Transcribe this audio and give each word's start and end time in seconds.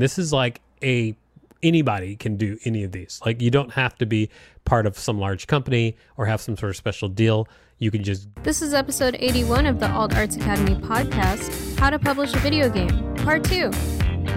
This 0.00 0.18
is 0.18 0.32
like 0.32 0.62
a 0.82 1.14
anybody 1.62 2.16
can 2.16 2.38
do 2.38 2.56
any 2.64 2.84
of 2.84 2.92
these. 2.92 3.20
Like 3.26 3.42
you 3.42 3.50
don't 3.50 3.72
have 3.72 3.98
to 3.98 4.06
be 4.06 4.30
part 4.64 4.86
of 4.86 4.98
some 4.98 5.18
large 5.18 5.46
company 5.46 5.94
or 6.16 6.24
have 6.24 6.40
some 6.40 6.56
sort 6.56 6.70
of 6.70 6.76
special 6.76 7.06
deal. 7.06 7.46
You 7.76 7.90
can 7.90 8.02
just 8.02 8.26
This 8.42 8.62
is 8.62 8.72
episode 8.72 9.14
81 9.20 9.66
of 9.66 9.78
the 9.78 9.90
Alt 9.90 10.16
Arts 10.16 10.36
Academy 10.36 10.74
podcast 10.76 11.78
How 11.78 11.90
to 11.90 11.98
Publish 11.98 12.32
a 12.32 12.38
Video 12.38 12.70
Game, 12.70 13.14
Part 13.16 13.44
2, 13.44 13.70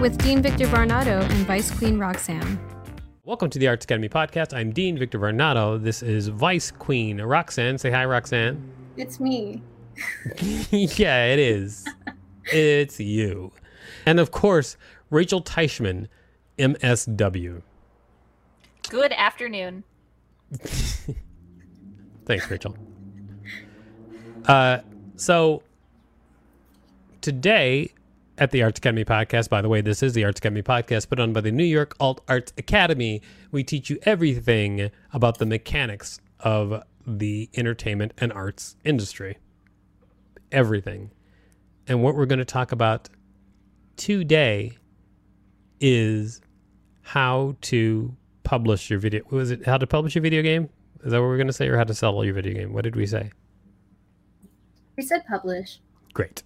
with 0.02 0.18
Dean 0.18 0.42
Victor 0.42 0.66
Varnado 0.66 1.22
and 1.22 1.46
Vice 1.46 1.70
Queen 1.70 1.98
Roxanne. 1.98 2.60
Welcome 3.24 3.48
to 3.48 3.58
the 3.58 3.68
Arts 3.68 3.86
Academy 3.86 4.10
podcast. 4.10 4.54
I'm 4.54 4.70
Dean 4.70 4.98
Victor 4.98 5.18
Varnado. 5.18 5.82
This 5.82 6.02
is 6.02 6.28
Vice 6.28 6.72
Queen 6.72 7.22
Roxanne. 7.22 7.78
Say 7.78 7.90
hi, 7.90 8.04
Roxanne. 8.04 8.62
It's 8.98 9.18
me. 9.18 9.62
yeah, 10.70 11.24
it 11.24 11.38
is. 11.38 11.88
it's 12.52 13.00
you. 13.00 13.50
And 14.04 14.20
of 14.20 14.30
course, 14.30 14.76
Rachel 15.14 15.40
Teichman, 15.40 16.08
MSW. 16.58 17.62
Good 18.88 19.12
afternoon. 19.12 19.84
Thanks, 22.26 22.50
Rachel. 22.50 22.76
Uh, 24.44 24.78
so 25.14 25.62
today 27.20 27.92
at 28.38 28.50
the 28.50 28.64
Arts 28.64 28.78
Academy 28.78 29.04
podcast, 29.04 29.48
by 29.48 29.62
the 29.62 29.68
way, 29.68 29.80
this 29.80 30.02
is 30.02 30.14
the 30.14 30.24
Arts 30.24 30.40
Academy 30.40 30.62
podcast 30.62 31.08
put 31.08 31.20
on 31.20 31.32
by 31.32 31.40
the 31.40 31.52
New 31.52 31.62
York 31.62 31.94
Alt 32.00 32.20
Arts 32.28 32.52
Academy. 32.58 33.22
We 33.52 33.62
teach 33.62 33.88
you 33.88 34.00
everything 34.02 34.90
about 35.12 35.38
the 35.38 35.46
mechanics 35.46 36.18
of 36.40 36.82
the 37.06 37.48
entertainment 37.54 38.14
and 38.18 38.32
arts 38.32 38.74
industry. 38.82 39.38
Everything. 40.50 41.12
And 41.86 42.02
what 42.02 42.16
we're 42.16 42.26
going 42.26 42.40
to 42.40 42.44
talk 42.44 42.72
about 42.72 43.08
today 43.96 44.78
is 45.80 46.40
how 47.02 47.56
to 47.62 48.16
publish 48.42 48.90
your 48.90 48.98
video. 48.98 49.22
Was 49.30 49.50
it 49.50 49.66
how 49.66 49.78
to 49.78 49.86
publish 49.86 50.16
a 50.16 50.20
video 50.20 50.42
game? 50.42 50.68
Is 51.04 51.12
that 51.12 51.20
what 51.20 51.26
we're 51.26 51.36
going 51.36 51.48
to 51.48 51.52
say, 51.52 51.68
or 51.68 51.76
how 51.76 51.84
to 51.84 51.94
sell 51.94 52.24
your 52.24 52.34
video 52.34 52.54
game? 52.54 52.72
What 52.72 52.84
did 52.84 52.96
we 52.96 53.06
say? 53.06 53.30
We 54.96 55.02
said 55.02 55.26
publish. 55.26 55.80
Great. 56.12 56.42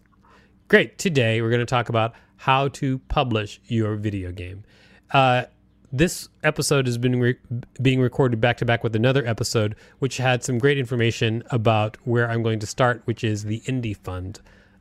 Great. 0.68 0.98
Today 0.98 1.42
we're 1.42 1.50
going 1.50 1.60
to 1.60 1.66
talk 1.66 1.88
about 1.88 2.14
how 2.36 2.68
to 2.68 2.98
publish 3.08 3.60
your 3.66 3.96
video 3.96 4.32
game. 4.32 4.64
Uh, 5.12 5.44
this 5.92 6.28
episode 6.42 6.86
has 6.86 6.98
been 6.98 7.20
re- 7.20 7.38
being 7.80 8.00
recorded 8.00 8.40
back 8.40 8.58
to 8.58 8.64
back 8.64 8.82
with 8.84 8.94
another 8.94 9.26
episode, 9.26 9.74
which 9.98 10.18
had 10.18 10.44
some 10.44 10.58
great 10.58 10.78
information 10.78 11.42
about 11.50 11.96
where 12.04 12.28
I'm 12.30 12.42
going 12.42 12.58
to 12.60 12.66
start, 12.66 13.02
which 13.04 13.24
is 13.24 13.44
the 13.44 13.60
Indie 13.60 13.96
Fund. 13.96 14.40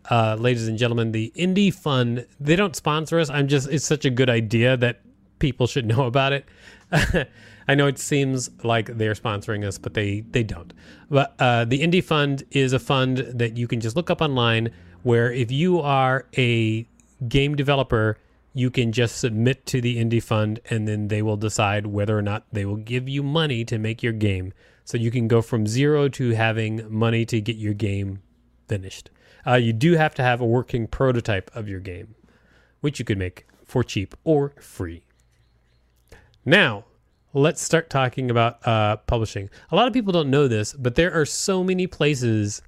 Uh, 0.10 0.36
ladies 0.40 0.68
and 0.68 0.78
gentlemen, 0.78 1.12
the 1.12 1.32
Indie 1.36 1.74
Fund, 1.74 2.26
they 2.40 2.56
don't 2.56 2.76
sponsor 2.76 3.20
us. 3.20 3.30
I'm 3.30 3.48
just, 3.48 3.70
it's 3.70 3.86
such 3.86 4.06
a 4.06 4.10
good 4.10 4.30
idea 4.30 4.78
that 4.78 5.02
people 5.40 5.68
should 5.68 5.86
know 5.86 6.06
about 6.06 6.34
it. 6.34 6.46
I 7.68 7.76
know 7.76 7.88
it 7.88 8.00
seems 8.00 8.50
like 8.64 8.98
they're 8.98 9.14
sponsoring 9.14 9.66
us, 9.66 9.78
but 9.78 9.94
they, 9.94 10.22
they 10.22 10.44
don't. 10.44 10.72
But 11.10 11.36
uh, 11.40 11.66
the 11.66 11.82
Indie 11.82 12.04
Fund 12.04 12.44
is 12.52 12.72
a 12.72 12.80
fund 12.80 13.18
that 13.18 13.58
you 13.58 13.68
can 13.68 13.82
just 13.82 13.98
look 13.98 14.10
up 14.10 14.22
online 14.22 14.72
where 15.04 15.32
if 15.32 15.52
you 15.52 15.82
are 15.82 16.26
a 16.38 16.88
game 17.28 17.56
developer, 17.56 18.18
you 18.54 18.72
can 18.72 18.92
just 18.94 19.18
submit 19.18 19.66
to 19.68 19.82
the 19.82 19.98
Indie 19.98 20.24
Fund 20.24 20.62
and 20.70 20.88
then 20.88 21.10
they 21.10 21.22
will 21.22 21.38
decide 21.38 21.88
whether 21.88 22.18
or 22.18 22.22
not 22.22 22.46
they 22.54 22.66
will 22.66 22.78
give 22.78 23.10
you 23.10 23.22
money 23.22 23.66
to 23.66 23.78
make 23.78 24.02
your 24.02 24.14
game. 24.14 24.54
So 24.86 24.98
you 24.98 25.12
can 25.12 25.28
go 25.28 25.42
from 25.42 25.68
zero 25.68 26.08
to 26.10 26.32
having 26.32 26.86
money 26.90 27.26
to 27.26 27.42
get 27.42 27.58
your 27.58 27.74
game 27.74 28.22
finished. 28.70 29.10
Uh, 29.48 29.56
you 29.56 29.72
do 29.72 29.94
have 29.94 30.14
to 30.16 30.22
have 30.22 30.42
a 30.42 30.46
working 30.46 30.88
prototype 30.88 31.50
of 31.56 31.70
your 31.70 31.80
game, 31.80 32.16
which 32.82 33.00
you 33.00 33.06
could 33.06 33.18
make 33.18 33.48
for 33.64 33.84
cheap 33.84 34.14
or 34.24 34.54
free. 34.60 35.04
Now, 36.44 36.86
let's 37.34 37.62
start 37.62 37.90
talking 37.90 38.30
about 38.30 38.66
uh, 38.68 38.98
publishing. 38.98 39.50
A 39.72 39.76
lot 39.76 39.88
of 39.88 39.94
people 39.94 40.12
don't 40.12 40.30
know 40.30 40.48
this, 40.48 40.74
but 40.74 40.96
there 40.96 41.14
are 41.14 41.26
so 41.26 41.64
many 41.64 41.88
places 41.88 42.62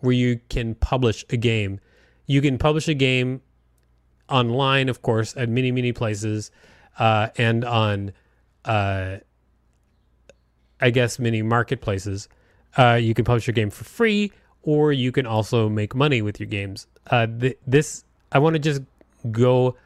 where 0.00 0.12
you 0.12 0.40
can 0.48 0.74
publish 0.74 1.24
a 1.30 1.36
game. 1.36 1.80
You 2.26 2.40
can 2.40 2.58
publish 2.58 2.88
a 2.88 2.94
game 2.94 3.40
online, 4.28 4.88
of 4.88 5.02
course, 5.02 5.36
at 5.36 5.48
many, 5.48 5.72
many 5.72 5.92
places, 5.92 6.50
uh, 6.98 7.28
and 7.36 7.64
on, 7.64 8.12
uh, 8.64 9.18
I 10.80 10.90
guess, 10.90 11.18
many 11.18 11.42
marketplaces. 11.42 12.28
Uh, 12.76 12.94
you 12.94 13.14
can 13.14 13.24
publish 13.24 13.46
your 13.46 13.54
game 13.54 13.70
for 13.70 13.84
free, 13.84 14.32
or 14.62 14.92
you 14.92 15.12
can 15.12 15.26
also 15.26 15.68
make 15.68 15.94
money 15.94 16.22
with 16.22 16.40
your 16.40 16.46
games. 16.46 16.86
Uh, 17.10 17.26
th- 17.26 17.58
this, 17.66 18.04
I 18.32 18.38
want 18.38 18.54
to 18.54 18.58
just 18.58 18.82
go 19.30 19.76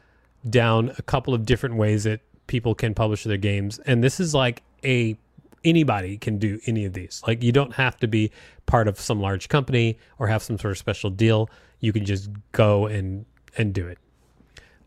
down 0.49 0.93
a 0.97 1.01
couple 1.01 1.33
of 1.33 1.45
different 1.45 1.75
ways 1.75 2.03
that 2.03 2.19
people 2.47 2.75
can 2.75 2.93
publish 2.93 3.23
their 3.23 3.37
games, 3.37 3.79
and 3.85 4.03
this 4.03 4.19
is 4.19 4.33
like 4.33 4.63
a 4.83 5.17
anybody 5.63 6.17
can 6.17 6.37
do 6.37 6.59
any 6.65 6.85
of 6.85 6.93
these. 6.93 7.21
Like 7.25 7.41
you 7.41 7.51
don't 7.51 7.73
have 7.73 7.97
to 7.97 8.07
be 8.07 8.31
part 8.65 8.87
of 8.87 8.99
some 8.99 9.19
large 9.19 9.49
company 9.49 9.97
or 10.19 10.27
have 10.27 10.43
some 10.43 10.57
sort 10.57 10.71
of 10.71 10.77
special 10.77 11.09
deal. 11.09 11.49
You 11.79 11.93
can 11.93 12.05
just 12.05 12.29
go 12.51 12.87
and 12.87 13.25
and 13.57 13.73
do 13.73 13.87
it. 13.87 13.97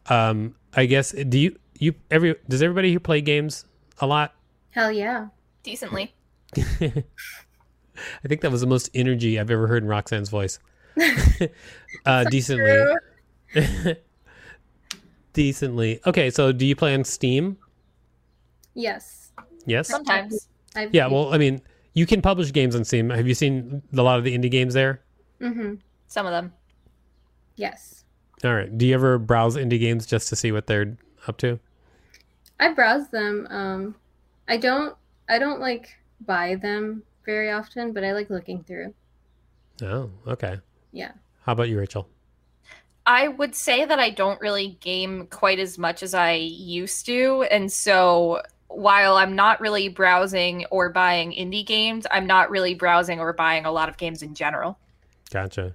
Um, 0.08 0.54
I 0.74 0.86
guess 0.86 1.12
do 1.12 1.38
you 1.38 1.56
you 1.78 1.94
every 2.10 2.36
does 2.48 2.62
everybody 2.62 2.90
here 2.90 3.00
play 3.00 3.20
games 3.20 3.64
a 4.00 4.06
lot? 4.06 4.34
Hell 4.70 4.92
yeah. 4.92 5.28
Decently. 5.62 6.14
I 8.24 8.28
think 8.28 8.40
that 8.40 8.50
was 8.50 8.60
the 8.60 8.66
most 8.66 8.90
energy 8.94 9.38
I've 9.38 9.50
ever 9.50 9.66
heard 9.66 9.82
in 9.82 9.88
Roxanne's 9.88 10.28
voice. 10.28 10.58
uh, 12.06 12.24
decently. 12.30 12.96
decently. 15.32 16.00
Okay, 16.06 16.30
so 16.30 16.52
do 16.52 16.66
you 16.66 16.76
play 16.76 16.94
on 16.94 17.04
Steam? 17.04 17.58
Yes. 18.74 19.32
Yes. 19.66 19.88
Sometimes. 19.88 20.48
I've 20.74 20.94
Yeah, 20.94 21.06
well, 21.06 21.32
I 21.32 21.38
mean, 21.38 21.60
you 21.94 22.06
can 22.06 22.22
publish 22.22 22.52
games 22.52 22.76
on 22.76 22.84
Steam. 22.84 23.10
Have 23.10 23.26
you 23.26 23.34
seen 23.34 23.82
a 23.96 24.02
lot 24.02 24.18
of 24.18 24.24
the 24.24 24.36
indie 24.36 24.50
games 24.50 24.74
there? 24.74 25.00
Mm-hmm. 25.40 25.74
Some 26.08 26.26
of 26.26 26.32
them. 26.32 26.52
Yes. 27.56 28.04
All 28.44 28.54
right. 28.54 28.76
Do 28.76 28.86
you 28.86 28.94
ever 28.94 29.18
browse 29.18 29.56
indie 29.56 29.80
games 29.80 30.06
just 30.06 30.28
to 30.28 30.36
see 30.36 30.52
what 30.52 30.66
they're 30.66 30.96
up 31.26 31.38
to? 31.38 31.58
I 32.60 32.72
browse 32.72 33.08
them. 33.08 33.46
Um, 33.50 33.94
I 34.48 34.56
don't. 34.56 34.94
I 35.28 35.38
don't 35.38 35.60
like 35.60 35.96
buy 36.20 36.54
them 36.54 37.02
very 37.26 37.50
often, 37.50 37.92
but 37.92 38.04
I 38.04 38.12
like 38.12 38.30
looking 38.30 38.62
through. 38.64 38.94
Oh, 39.82 40.10
okay. 40.26 40.58
Yeah. 40.92 41.12
How 41.42 41.52
about 41.52 41.68
you, 41.68 41.78
Rachel? 41.78 42.08
I 43.04 43.28
would 43.28 43.54
say 43.54 43.84
that 43.84 44.00
I 44.00 44.10
don't 44.10 44.40
really 44.40 44.78
game 44.80 45.28
quite 45.30 45.58
as 45.58 45.78
much 45.78 46.02
as 46.02 46.14
I 46.14 46.32
used 46.32 47.06
to. 47.06 47.46
And 47.50 47.70
so 47.70 48.42
while 48.68 49.16
I'm 49.16 49.36
not 49.36 49.60
really 49.60 49.88
browsing 49.88 50.64
or 50.70 50.88
buying 50.88 51.32
indie 51.32 51.64
games, 51.64 52.06
I'm 52.10 52.26
not 52.26 52.50
really 52.50 52.74
browsing 52.74 53.20
or 53.20 53.32
buying 53.32 53.64
a 53.64 53.70
lot 53.70 53.88
of 53.88 53.96
games 53.96 54.22
in 54.22 54.34
general. 54.34 54.78
Gotcha. 55.30 55.74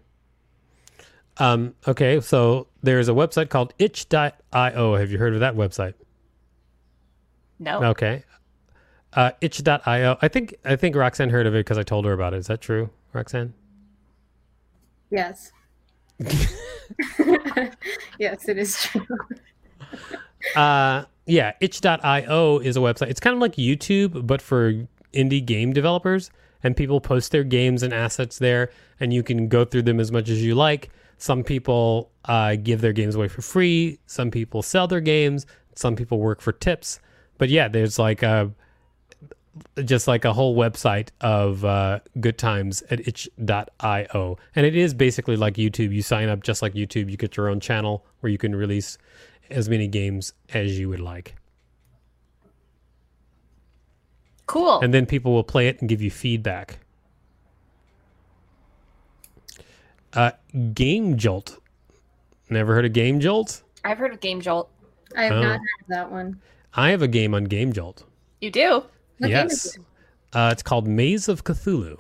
Um, 1.38 1.74
okay, 1.88 2.20
so 2.20 2.68
there's 2.84 3.08
a 3.08 3.14
website 3.14 3.50
called 3.50 3.74
itch.io. 3.80 4.96
Have 4.96 5.12
you 5.12 5.18
heard 5.18 5.34
of 5.34 5.40
that 5.40 5.56
website? 5.56 5.94
No. 7.60 7.84
Okay. 7.86 8.24
Uh, 9.14 9.32
itch.io. 9.42 10.18
I 10.22 10.28
think 10.28 10.56
I 10.64 10.76
think 10.76 10.96
Roxanne 10.96 11.30
heard 11.30 11.48
of 11.48 11.54
it 11.54 11.60
because 11.60 11.78
I 11.78 11.84
told 11.84 12.06
her 12.06 12.14
about 12.14 12.34
it. 12.34 12.38
Is 12.38 12.48
that 12.48 12.62
true, 12.62 12.90
Roxanne? 13.14 13.54
Yes. 15.10 15.52
yes, 18.20 18.48
it 18.48 18.58
is 18.58 18.76
true. 18.78 19.06
Uh, 20.56 21.04
yeah, 21.28 21.54
itch.io 21.60 22.58
is 22.60 22.76
a 22.76 22.80
website. 22.80 23.10
It's 23.10 23.20
kind 23.20 23.36
of 23.36 23.42
like 23.42 23.56
YouTube, 23.58 24.26
but 24.26 24.42
for 24.42 24.74
indie 25.14 25.46
game 25.46 25.72
developers. 25.72 26.32
And 26.64 26.76
people 26.76 27.02
post 27.02 27.32
their 27.32 27.44
games 27.44 27.84
and 27.84 27.94
assets 27.94 28.38
there, 28.40 28.72
and 29.00 29.14
you 29.14 29.24
can 29.24 29.48
go 29.48 29.66
through 29.66 29.84
them 29.84 30.00
as 30.00 30.12
much 30.12 30.30
as 30.30 30.44
you 30.44 30.56
like. 30.56 30.90
Some 31.18 31.44
people 31.44 32.12
uh, 32.26 32.56
give 32.56 32.82
their 32.82 32.94
games 32.94 33.16
away 33.16 33.28
for 33.28 33.42
free. 33.42 34.00
Some 34.06 34.32
people 34.32 34.62
sell 34.62 34.88
their 34.88 35.02
games. 35.02 35.46
Some 35.76 35.96
people 35.96 36.20
work 36.20 36.42
for 36.42 36.52
tips. 36.52 37.00
But 37.38 37.50
yeah, 37.50 37.68
there's 37.68 37.98
like 37.98 38.24
a, 38.24 38.52
just 39.84 40.08
like 40.08 40.24
a 40.26 40.34
whole 40.34 40.56
website 40.56 41.10
of 41.20 41.66
uh, 41.66 42.00
good 42.20 42.38
times 42.38 42.82
at 42.90 43.06
itch.io. 43.08 44.38
And 44.56 44.66
it 44.66 44.76
is 44.76 44.94
basically 44.94 45.36
like 45.36 45.56
YouTube. 45.56 45.94
You 45.94 46.02
sign 46.02 46.30
up 46.30 46.42
just 46.44 46.62
like 46.62 46.74
YouTube. 46.74 47.10
You 47.12 47.18
get 47.18 47.36
your 47.38 47.50
own 47.50 47.60
channel 47.60 48.06
where 48.22 48.32
you 48.32 48.38
can 48.38 48.56
release 48.56 48.98
as 49.50 49.68
many 49.70 49.88
games 49.88 50.34
as 50.54 50.80
you 50.80 50.88
would 50.90 51.00
like. 51.02 51.36
Cool. 54.46 54.80
And 54.82 54.94
then 54.94 55.06
people 55.06 55.34
will 55.34 55.44
play 55.44 55.68
it 55.68 55.80
and 55.82 55.90
give 55.90 56.02
you 56.02 56.12
feedback. 56.12 56.80
Uh, 60.14 60.32
Game 60.74 61.18
Jolt. 61.18 61.58
Never 62.50 62.74
heard 62.74 62.86
of 62.86 62.92
Game 62.94 63.20
Jolt? 63.22 63.62
I've 63.86 63.98
heard 63.98 64.14
of 64.14 64.20
Game 64.20 64.42
Jolt. 64.42 64.70
I 65.16 65.24
have 65.24 65.32
Oh. 65.34 65.42
not 65.42 65.52
heard 65.60 65.82
of 65.82 65.88
that 65.90 66.12
one. 66.12 66.42
I 66.74 66.90
have 66.90 67.02
a 67.02 67.08
game 67.08 67.34
on 67.34 67.46
Game 67.46 67.72
Jolt. 67.74 68.04
You 68.42 68.52
do? 68.52 68.84
What 69.22 69.30
game 69.30 69.48
is 69.48 69.66
yes. 69.66 69.76
it? 69.76 69.82
Uh, 70.34 70.50
it's 70.52 70.64
called 70.64 70.88
Maze 70.88 71.28
of 71.28 71.44
Cthulhu. 71.44 72.00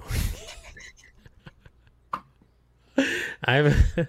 I 3.45 3.53
have. 3.53 3.75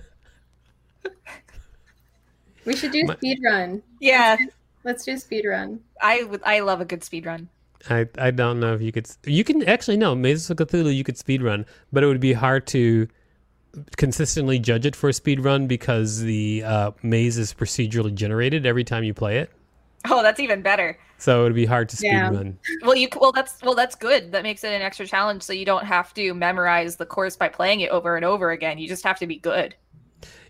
We 2.65 2.77
should 2.77 2.93
do 2.93 3.03
My- 3.05 3.17
speed 3.17 3.41
run. 3.45 3.83
Yeah. 4.01 4.37
Let's 4.85 5.05
do 5.05 5.17
speed 5.19 5.45
run. 5.45 5.81
I 6.01 6.23
would 6.23 6.41
I 6.45 6.61
love 6.61 6.81
a 6.81 6.85
good 6.85 7.03
speed 7.03 7.27
run. 7.27 7.49
I, 7.91 8.07
I 8.17 8.31
don't 8.31 8.61
know 8.61 8.73
if 8.73 8.81
you 8.81 8.93
could. 8.93 9.11
You 9.27 9.43
can 9.43 9.65
actually 9.65 9.97
no 9.97 10.15
Maze 10.15 10.49
of 10.49 10.59
Cthulhu. 10.59 10.95
You 10.95 11.03
could 11.03 11.19
speed 11.19 11.43
run, 11.43 11.67
but 11.93 12.05
it 12.05 12.07
would 12.07 12.21
be 12.21 12.33
hard 12.35 12.69
to 12.69 13.09
consistently 13.97 14.61
judge 14.61 14.87
it 14.87 14.95
for 14.95 15.09
a 15.09 15.13
speed 15.13 15.41
run 15.41 15.67
because 15.67 16.21
the 16.21 16.63
uh, 16.65 16.91
maze 17.03 17.37
is 17.37 17.53
procedurally 17.53 18.15
generated 18.15 18.65
every 18.65 18.85
time 18.85 19.03
you 19.03 19.13
play 19.13 19.39
it. 19.39 19.51
Oh, 20.09 20.23
that's 20.23 20.41
even 20.41 20.63
better. 20.63 20.99
So 21.19 21.41
it 21.41 21.45
would 21.45 21.55
be 21.55 21.65
hard 21.67 21.89
to 21.91 21.97
speed 21.97 22.09
Yeah. 22.09 22.31
run. 22.31 22.59
Well, 22.83 22.97
you 22.97 23.09
well 23.21 23.31
that's 23.33 23.63
well 23.63 23.75
that's 23.77 23.95
good. 23.95 24.33
That 24.33 24.43
makes 24.43 24.65
it 24.65 24.73
an 24.73 24.83
extra 24.83 25.07
challenge, 25.07 25.43
so 25.43 25.53
you 25.53 25.65
don't 25.65 25.85
have 25.85 26.13
to 26.15 26.35
memorize 26.35 26.97
the 26.97 27.07
course 27.07 27.37
by 27.37 27.49
playing 27.49 27.81
it 27.81 27.91
over 27.91 28.17
and 28.17 28.25
over 28.25 28.51
again. 28.51 28.79
You 28.79 28.89
just 28.89 29.05
have 29.05 29.19
to 29.21 29.27
be 29.27 29.37
good. 29.37 29.77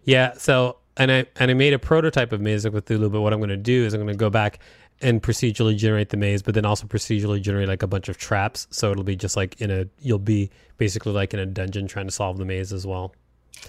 Yeah. 0.05 0.33
So 0.35 0.79
and 0.97 1.13
I 1.13 1.27
and 1.37 1.51
I 1.51 1.55
made 1.55 1.75
a 1.75 1.79
prototype 1.79 2.33
of 2.33 2.41
Maze 2.41 2.65
of 2.65 2.73
Cthulhu, 2.73 3.13
but 3.13 3.21
what 3.21 3.33
I'm 3.33 3.41
going 3.41 3.51
to 3.51 3.57
do 3.57 3.85
is 3.85 3.93
I'm 3.95 4.01
going 4.01 4.13
to 4.13 4.17
go 4.19 4.31
back 4.31 4.59
and 5.01 5.23
procedurally 5.23 5.77
generate 5.77 6.11
the 6.11 6.17
maze, 6.17 6.43
but 6.43 6.55
then 6.55 6.65
also 6.65 6.87
procedurally 6.87 7.41
generate 7.43 7.69
like 7.69 7.83
a 7.83 7.87
bunch 7.89 8.09
of 8.09 8.17
traps. 8.19 8.69
So 8.71 8.91
it'll 8.93 9.05
be 9.05 9.17
just 9.17 9.37
like 9.37 9.61
in 9.61 9.71
a 9.71 9.87
you'll 10.01 10.19
be 10.19 10.51
basically 10.79 11.13
like 11.13 11.35
in 11.35 11.41
a 11.41 11.47
dungeon 11.47 11.87
trying 11.89 12.07
to 12.07 12.13
solve 12.13 12.39
the 12.39 12.45
maze 12.45 12.73
as 12.73 12.87
well. 12.87 13.15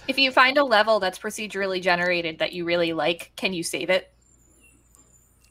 If 0.08 0.18
you 0.18 0.32
find 0.32 0.56
a 0.56 0.64
level 0.64 1.00
that's 1.00 1.18
procedurally 1.18 1.82
generated 1.82 2.38
that 2.38 2.52
you 2.52 2.64
really 2.64 2.92
like, 2.92 3.32
can 3.36 3.52
you 3.52 3.62
save 3.62 3.90
it? 3.90 4.10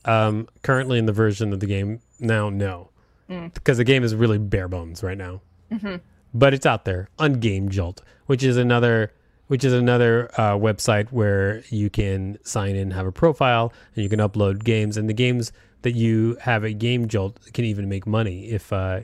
Um, 0.06 0.48
currently 0.64 1.00
in 1.00 1.06
the 1.06 1.14
version 1.14 1.54
of 1.54 1.60
the 1.60 1.66
game 1.66 2.00
now, 2.20 2.50
no, 2.50 2.90
Mm. 3.30 3.54
because 3.54 3.78
the 3.78 3.84
game 3.86 4.04
is 4.04 4.14
really 4.16 4.38
bare 4.38 4.68
bones 4.68 5.02
right 5.02 5.18
now. 5.18 5.42
Mhm. 5.72 6.02
But 6.34 6.54
it's 6.54 6.66
out 6.66 6.84
there 6.86 7.10
on 7.20 7.34
Game 7.40 7.70
Jolt, 7.70 8.02
which 8.26 8.44
is 8.44 8.58
another 8.58 9.12
which 9.48 9.64
is 9.64 9.74
another 9.74 10.30
uh, 10.38 10.54
website 10.56 11.10
where 11.12 11.62
you 11.70 11.90
can 11.90 12.38
sign 12.44 12.76
in, 12.76 12.92
have 12.92 13.06
a 13.06 13.12
profile, 13.12 13.72
and 13.94 14.02
you 14.02 14.10
can 14.10 14.20
upload 14.20 14.64
games. 14.64 14.98
And 14.98 15.08
the 15.08 15.14
games 15.14 15.52
that 15.84 15.92
you 15.92 16.38
have 16.42 16.64
at 16.66 16.80
Game 16.80 17.08
Jolt 17.08 17.40
can 17.54 17.66
even 17.66 17.88
make 17.88 18.08
money 18.08 18.46
if 18.50 18.72
uh, 18.74 19.02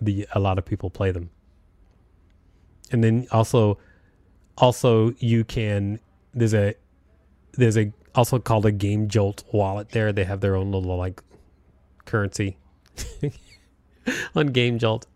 the 0.00 0.26
a 0.32 0.40
lot 0.40 0.58
of 0.58 0.64
people 0.64 0.90
play 0.90 1.10
them. 1.12 1.30
And 2.90 3.04
then 3.04 3.26
also, 3.30 3.78
also 4.58 5.12
you 5.18 5.44
can 5.44 6.00
there's 6.32 6.54
a 6.54 6.74
there's 7.52 7.76
a 7.78 7.92
also 8.14 8.38
called 8.38 8.66
a 8.66 8.72
Game 8.72 9.08
Jolt 9.08 9.44
wallet 9.52 9.90
there. 9.90 10.12
They 10.12 10.24
have 10.24 10.40
their 10.40 10.56
own 10.56 10.72
little 10.72 10.96
like 10.96 11.22
currency 12.04 12.56
on 14.34 14.48
Game 14.48 14.78
Jolt. 14.78 15.06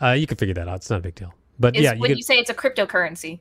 Uh, 0.00 0.12
you 0.12 0.26
can 0.26 0.36
figure 0.36 0.54
that 0.54 0.68
out. 0.68 0.76
It's 0.76 0.90
not 0.90 1.00
a 1.00 1.02
big 1.02 1.14
deal. 1.14 1.34
But 1.58 1.76
Is 1.76 1.82
yeah, 1.82 1.94
you 1.94 2.00
when 2.00 2.10
can, 2.10 2.18
you 2.18 2.22
say 2.22 2.38
it's 2.38 2.50
a 2.50 2.54
cryptocurrency. 2.54 3.40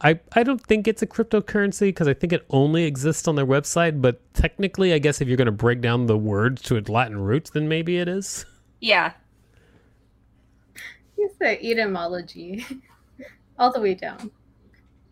I, 0.00 0.18
I 0.32 0.42
don't 0.42 0.60
think 0.60 0.88
it's 0.88 1.02
a 1.02 1.06
cryptocurrency 1.06 1.88
because 1.88 2.08
I 2.08 2.14
think 2.14 2.32
it 2.32 2.44
only 2.50 2.84
exists 2.84 3.28
on 3.28 3.36
their 3.36 3.46
website. 3.46 4.00
But 4.00 4.20
technically, 4.34 4.92
I 4.92 4.98
guess 4.98 5.20
if 5.20 5.28
you're 5.28 5.36
going 5.36 5.46
to 5.46 5.52
break 5.52 5.80
down 5.80 6.06
the 6.06 6.18
words 6.18 6.62
to 6.62 6.76
its 6.76 6.88
Latin 6.88 7.20
roots, 7.20 7.50
then 7.50 7.68
maybe 7.68 7.98
it 7.98 8.08
is. 8.08 8.44
Yeah. 8.80 9.12
It's 11.16 11.36
the 11.38 11.64
etymology. 11.64 12.66
All 13.58 13.72
the 13.72 13.80
way 13.80 13.94
down. 13.94 14.30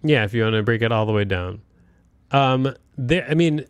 Yeah, 0.02 0.24
if 0.24 0.34
you 0.34 0.42
want 0.42 0.54
to 0.54 0.62
break 0.62 0.82
it 0.82 0.90
all 0.90 1.04
the 1.04 1.12
way 1.12 1.24
down. 1.24 1.60
Um, 2.32 2.74
there. 2.96 3.26
I 3.28 3.34
mean, 3.34 3.64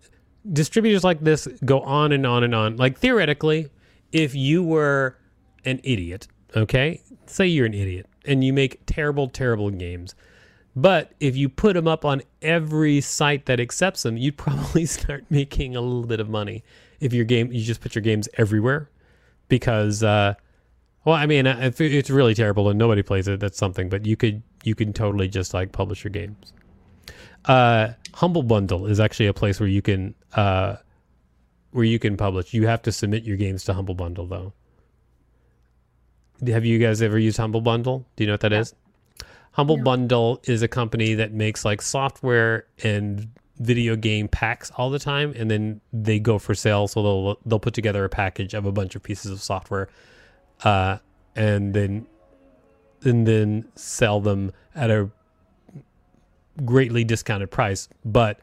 distributors 0.52 1.04
like 1.04 1.20
this 1.20 1.46
go 1.64 1.80
on 1.80 2.12
and 2.12 2.26
on 2.26 2.44
and 2.44 2.54
on. 2.54 2.76
Like 2.76 2.98
theoretically, 2.98 3.68
if 4.12 4.34
you 4.34 4.62
were 4.62 5.16
an 5.64 5.80
idiot, 5.84 6.28
okay, 6.56 7.02
say 7.26 7.46
you're 7.46 7.66
an 7.66 7.74
idiot 7.74 8.06
and 8.24 8.44
you 8.44 8.52
make 8.52 8.80
terrible, 8.86 9.28
terrible 9.28 9.70
games, 9.70 10.14
but 10.76 11.12
if 11.20 11.36
you 11.36 11.48
put 11.48 11.74
them 11.74 11.88
up 11.88 12.04
on 12.04 12.22
every 12.42 13.00
site 13.00 13.46
that 13.46 13.60
accepts 13.60 14.02
them, 14.02 14.16
you'd 14.16 14.36
probably 14.36 14.86
start 14.86 15.24
making 15.30 15.76
a 15.76 15.80
little 15.80 16.06
bit 16.06 16.20
of 16.20 16.28
money. 16.28 16.62
If 17.00 17.12
your 17.12 17.24
game, 17.24 17.50
you 17.52 17.62
just 17.62 17.80
put 17.80 17.94
your 17.94 18.02
games 18.02 18.28
everywhere, 18.34 18.90
because, 19.48 20.02
uh, 20.02 20.34
well, 21.04 21.14
I 21.14 21.24
mean, 21.26 21.46
if 21.46 21.80
it's 21.80 22.10
really 22.10 22.34
terrible 22.34 22.68
and 22.68 22.78
nobody 22.78 23.02
plays 23.02 23.26
it, 23.26 23.40
that's 23.40 23.56
something. 23.56 23.88
But 23.88 24.04
you 24.04 24.16
could, 24.16 24.42
you 24.64 24.74
can 24.74 24.92
totally 24.92 25.28
just 25.28 25.54
like 25.54 25.72
publish 25.72 26.04
your 26.04 26.10
games. 26.10 26.52
Uh, 27.44 27.88
Humble 28.14 28.42
Bundle 28.42 28.86
is 28.86 29.00
actually 29.00 29.26
a 29.26 29.32
place 29.34 29.60
where 29.60 29.68
you 29.68 29.82
can, 29.82 30.14
uh, 30.34 30.76
where 31.70 31.84
you 31.84 31.98
can 31.98 32.16
publish. 32.16 32.52
You 32.52 32.66
have 32.66 32.82
to 32.82 32.92
submit 32.92 33.24
your 33.24 33.36
games 33.36 33.64
to 33.64 33.74
Humble 33.74 33.94
Bundle, 33.94 34.26
though. 34.26 34.52
Have 36.46 36.64
you 36.64 36.78
guys 36.78 37.02
ever 37.02 37.18
used 37.18 37.36
Humble 37.36 37.60
Bundle? 37.60 38.06
Do 38.16 38.24
you 38.24 38.28
know 38.28 38.34
what 38.34 38.40
that 38.40 38.52
is? 38.52 38.74
Humble 39.52 39.78
Bundle 39.78 40.40
is 40.44 40.62
a 40.62 40.68
company 40.68 41.14
that 41.14 41.32
makes 41.32 41.64
like 41.64 41.82
software 41.82 42.66
and 42.82 43.28
video 43.58 43.94
game 43.94 44.28
packs 44.28 44.70
all 44.76 44.90
the 44.90 44.98
time, 44.98 45.34
and 45.36 45.50
then 45.50 45.80
they 45.92 46.18
go 46.18 46.38
for 46.38 46.54
sale. 46.54 46.88
So 46.88 47.02
they'll 47.02 47.38
they'll 47.44 47.58
put 47.58 47.74
together 47.74 48.04
a 48.04 48.08
package 48.08 48.54
of 48.54 48.64
a 48.64 48.72
bunch 48.72 48.94
of 48.94 49.02
pieces 49.02 49.30
of 49.30 49.42
software, 49.42 49.88
uh, 50.64 50.98
and 51.34 51.74
then 51.74 52.06
and 53.02 53.26
then 53.26 53.68
sell 53.74 54.20
them 54.20 54.52
at 54.74 54.90
a 54.90 55.10
greatly 56.64 57.04
discounted 57.04 57.50
price. 57.50 57.88
But 58.04 58.40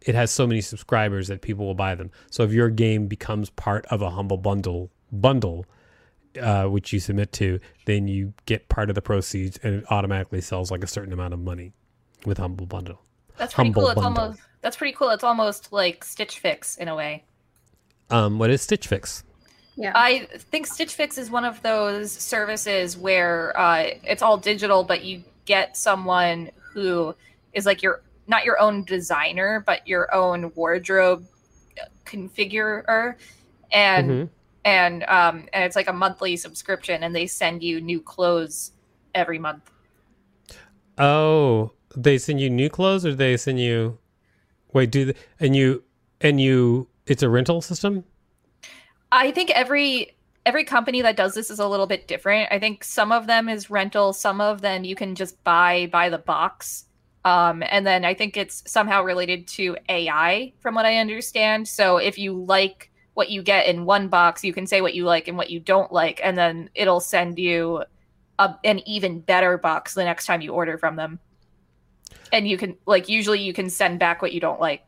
it 0.00 0.14
has 0.14 0.30
so 0.30 0.46
many 0.46 0.60
subscribers 0.60 1.28
that 1.28 1.42
people 1.42 1.66
will 1.66 1.74
buy 1.74 1.94
them. 1.94 2.10
So 2.30 2.42
if 2.42 2.52
your 2.52 2.68
game 2.68 3.06
becomes 3.06 3.50
part 3.50 3.86
of 3.86 4.02
a 4.02 4.10
Humble 4.10 4.36
Bundle 4.36 4.90
bundle, 5.12 5.66
uh, 6.40 6.64
which 6.64 6.92
you 6.92 7.00
submit 7.00 7.32
to, 7.32 7.60
then 7.86 8.08
you 8.08 8.34
get 8.46 8.68
part 8.68 8.88
of 8.88 8.94
the 8.94 9.02
proceeds, 9.02 9.58
and 9.62 9.76
it 9.76 9.84
automatically 9.90 10.40
sells 10.40 10.70
like 10.70 10.82
a 10.82 10.86
certain 10.86 11.12
amount 11.12 11.32
of 11.32 11.40
money 11.40 11.72
with 12.26 12.38
Humble 12.38 12.66
Bundle. 12.66 13.00
That's 13.36 13.54
pretty 13.54 13.68
Humble 13.68 13.82
cool. 13.82 13.90
It's 13.90 14.00
Bundle. 14.00 14.22
almost 14.22 14.40
that's 14.60 14.76
pretty 14.76 14.96
cool. 14.96 15.10
It's 15.10 15.24
almost 15.24 15.72
like 15.72 16.04
Stitch 16.04 16.38
Fix 16.38 16.76
in 16.76 16.88
a 16.88 16.96
way. 16.96 17.24
Um, 18.10 18.38
what 18.38 18.50
is 18.50 18.62
Stitch 18.62 18.86
Fix? 18.86 19.22
Yeah. 19.76 19.92
I 19.94 20.28
think 20.38 20.66
Stitch 20.66 20.94
Fix 20.94 21.18
is 21.18 21.30
one 21.30 21.44
of 21.44 21.60
those 21.62 22.12
services 22.12 22.96
where 22.96 23.58
uh, 23.58 23.90
it's 24.04 24.22
all 24.22 24.38
digital, 24.38 24.84
but 24.84 25.04
you 25.04 25.22
get 25.44 25.76
someone 25.76 26.50
who 26.72 27.14
is 27.54 27.66
like 27.66 27.82
your 27.82 28.02
not 28.26 28.44
your 28.44 28.58
own 28.58 28.84
designer, 28.84 29.62
but 29.66 29.86
your 29.86 30.12
own 30.14 30.52
wardrobe 30.54 31.26
configurer, 32.04 33.16
and 33.72 34.10
Mhm. 34.10 34.28
and 34.64 35.02
um 35.04 35.48
and 35.52 35.64
it's 35.64 35.76
like 35.76 35.88
a 35.88 35.92
monthly 35.92 36.36
subscription, 36.36 37.02
and 37.02 37.14
they 37.14 37.26
send 37.26 37.62
you 37.62 37.80
new 37.80 38.00
clothes 38.00 38.72
every 39.14 39.38
month. 39.38 39.70
Oh, 40.98 41.72
they 41.96 42.18
send 42.18 42.40
you 42.40 42.50
new 42.50 42.68
clothes, 42.68 43.04
or 43.04 43.14
they 43.14 43.36
send 43.36 43.60
you? 43.60 43.98
Wait, 44.72 44.90
do 44.90 45.06
they, 45.06 45.14
and 45.40 45.54
you 45.54 45.84
and 46.20 46.40
you? 46.40 46.88
It's 47.06 47.22
a 47.22 47.28
rental 47.28 47.60
system. 47.60 48.04
I 49.12 49.30
think 49.30 49.50
every 49.50 50.16
every 50.46 50.64
company 50.64 51.02
that 51.02 51.16
does 51.16 51.34
this 51.34 51.50
is 51.50 51.58
a 51.58 51.68
little 51.68 51.86
bit 51.86 52.06
different. 52.08 52.50
I 52.52 52.58
think 52.58 52.84
some 52.84 53.12
of 53.12 53.26
them 53.26 53.48
is 53.48 53.70
rental, 53.70 54.12
some 54.12 54.40
of 54.40 54.60
them 54.60 54.84
you 54.84 54.94
can 54.94 55.14
just 55.14 55.42
buy 55.44 55.88
by 55.90 56.08
the 56.08 56.18
box. 56.18 56.86
Um, 57.24 57.62
and 57.68 57.86
then 57.86 58.04
I 58.04 58.14
think 58.14 58.36
it's 58.36 58.62
somehow 58.66 59.02
related 59.02 59.46
to 59.48 59.76
AI, 59.88 60.52
from 60.60 60.74
what 60.74 60.84
I 60.84 60.98
understand. 60.98 61.66
So 61.66 61.96
if 61.96 62.18
you 62.18 62.44
like 62.44 62.90
what 63.14 63.30
you 63.30 63.42
get 63.42 63.66
in 63.66 63.86
one 63.86 64.08
box, 64.08 64.44
you 64.44 64.52
can 64.52 64.66
say 64.66 64.80
what 64.80 64.94
you 64.94 65.04
like 65.04 65.26
and 65.28 65.36
what 65.38 65.50
you 65.50 65.60
don't 65.60 65.90
like, 65.92 66.20
and 66.22 66.36
then 66.36 66.68
it'll 66.74 67.00
send 67.00 67.38
you 67.38 67.84
a, 68.38 68.54
an 68.64 68.86
even 68.86 69.20
better 69.20 69.56
box 69.56 69.94
the 69.94 70.04
next 70.04 70.26
time 70.26 70.40
you 70.40 70.52
order 70.52 70.76
from 70.76 70.96
them. 70.96 71.18
And 72.32 72.46
you 72.46 72.58
can 72.58 72.76
like 72.86 73.08
usually 73.08 73.40
you 73.40 73.52
can 73.52 73.70
send 73.70 73.98
back 73.98 74.20
what 74.20 74.32
you 74.32 74.40
don't 74.40 74.60
like. 74.60 74.82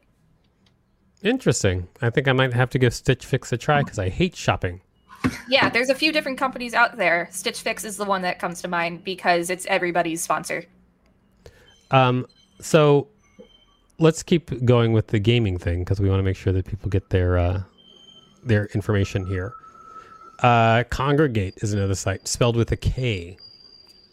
Interesting. 1.23 1.89
I 2.03 2.11
think 2.11 2.29
I 2.29 2.33
might 2.33 2.53
have 2.53 2.71
to 2.71 2.79
give 2.79 2.93
Stitch 2.93 3.25
Fix 3.25 3.53
a 3.53 3.57
try 3.57 3.83
because 3.83 3.99
I 3.99 4.11
hate 4.11 4.37
shopping. 4.37 4.83
Yeah, 5.49 5.71
there's 5.71 5.89
a 5.89 5.95
few 5.95 6.13
different 6.13 6.39
companies 6.39 6.75
out 6.75 6.99
there. 6.99 7.29
Stitch 7.33 7.61
Fix 7.61 7.85
is 7.85 7.97
the 7.97 8.05
one 8.05 8.23
that 8.23 8.39
comes 8.39 8.61
to 8.63 8.69
mind 8.69 9.05
because 9.05 9.49
it's 9.49 9.67
everybody's 9.67 10.23
sponsor. 10.23 10.67
Um, 11.91 12.27
so 12.61 13.09
let's 13.99 14.23
keep 14.23 14.65
going 14.65 14.93
with 14.93 15.09
the 15.09 15.19
gaming 15.19 15.59
thing 15.59 15.81
because 15.81 16.01
we 16.01 16.09
want 16.09 16.19
to 16.19 16.25
make 16.25 16.37
sure 16.37 16.53
that 16.53 16.67
people 16.67 16.91
get 16.91 17.11
their 17.11 17.39
uh, 17.39 17.63
their 18.45 18.67
information 18.67 19.27
here. 19.27 19.53
Uh, 20.41 20.85
Kongregate 20.91 21.63
is 21.63 21.73
another 21.73 21.95
site 21.95 22.29
spelled 22.29 22.57
with 22.57 22.71
a 22.73 22.77
K. 22.77 23.37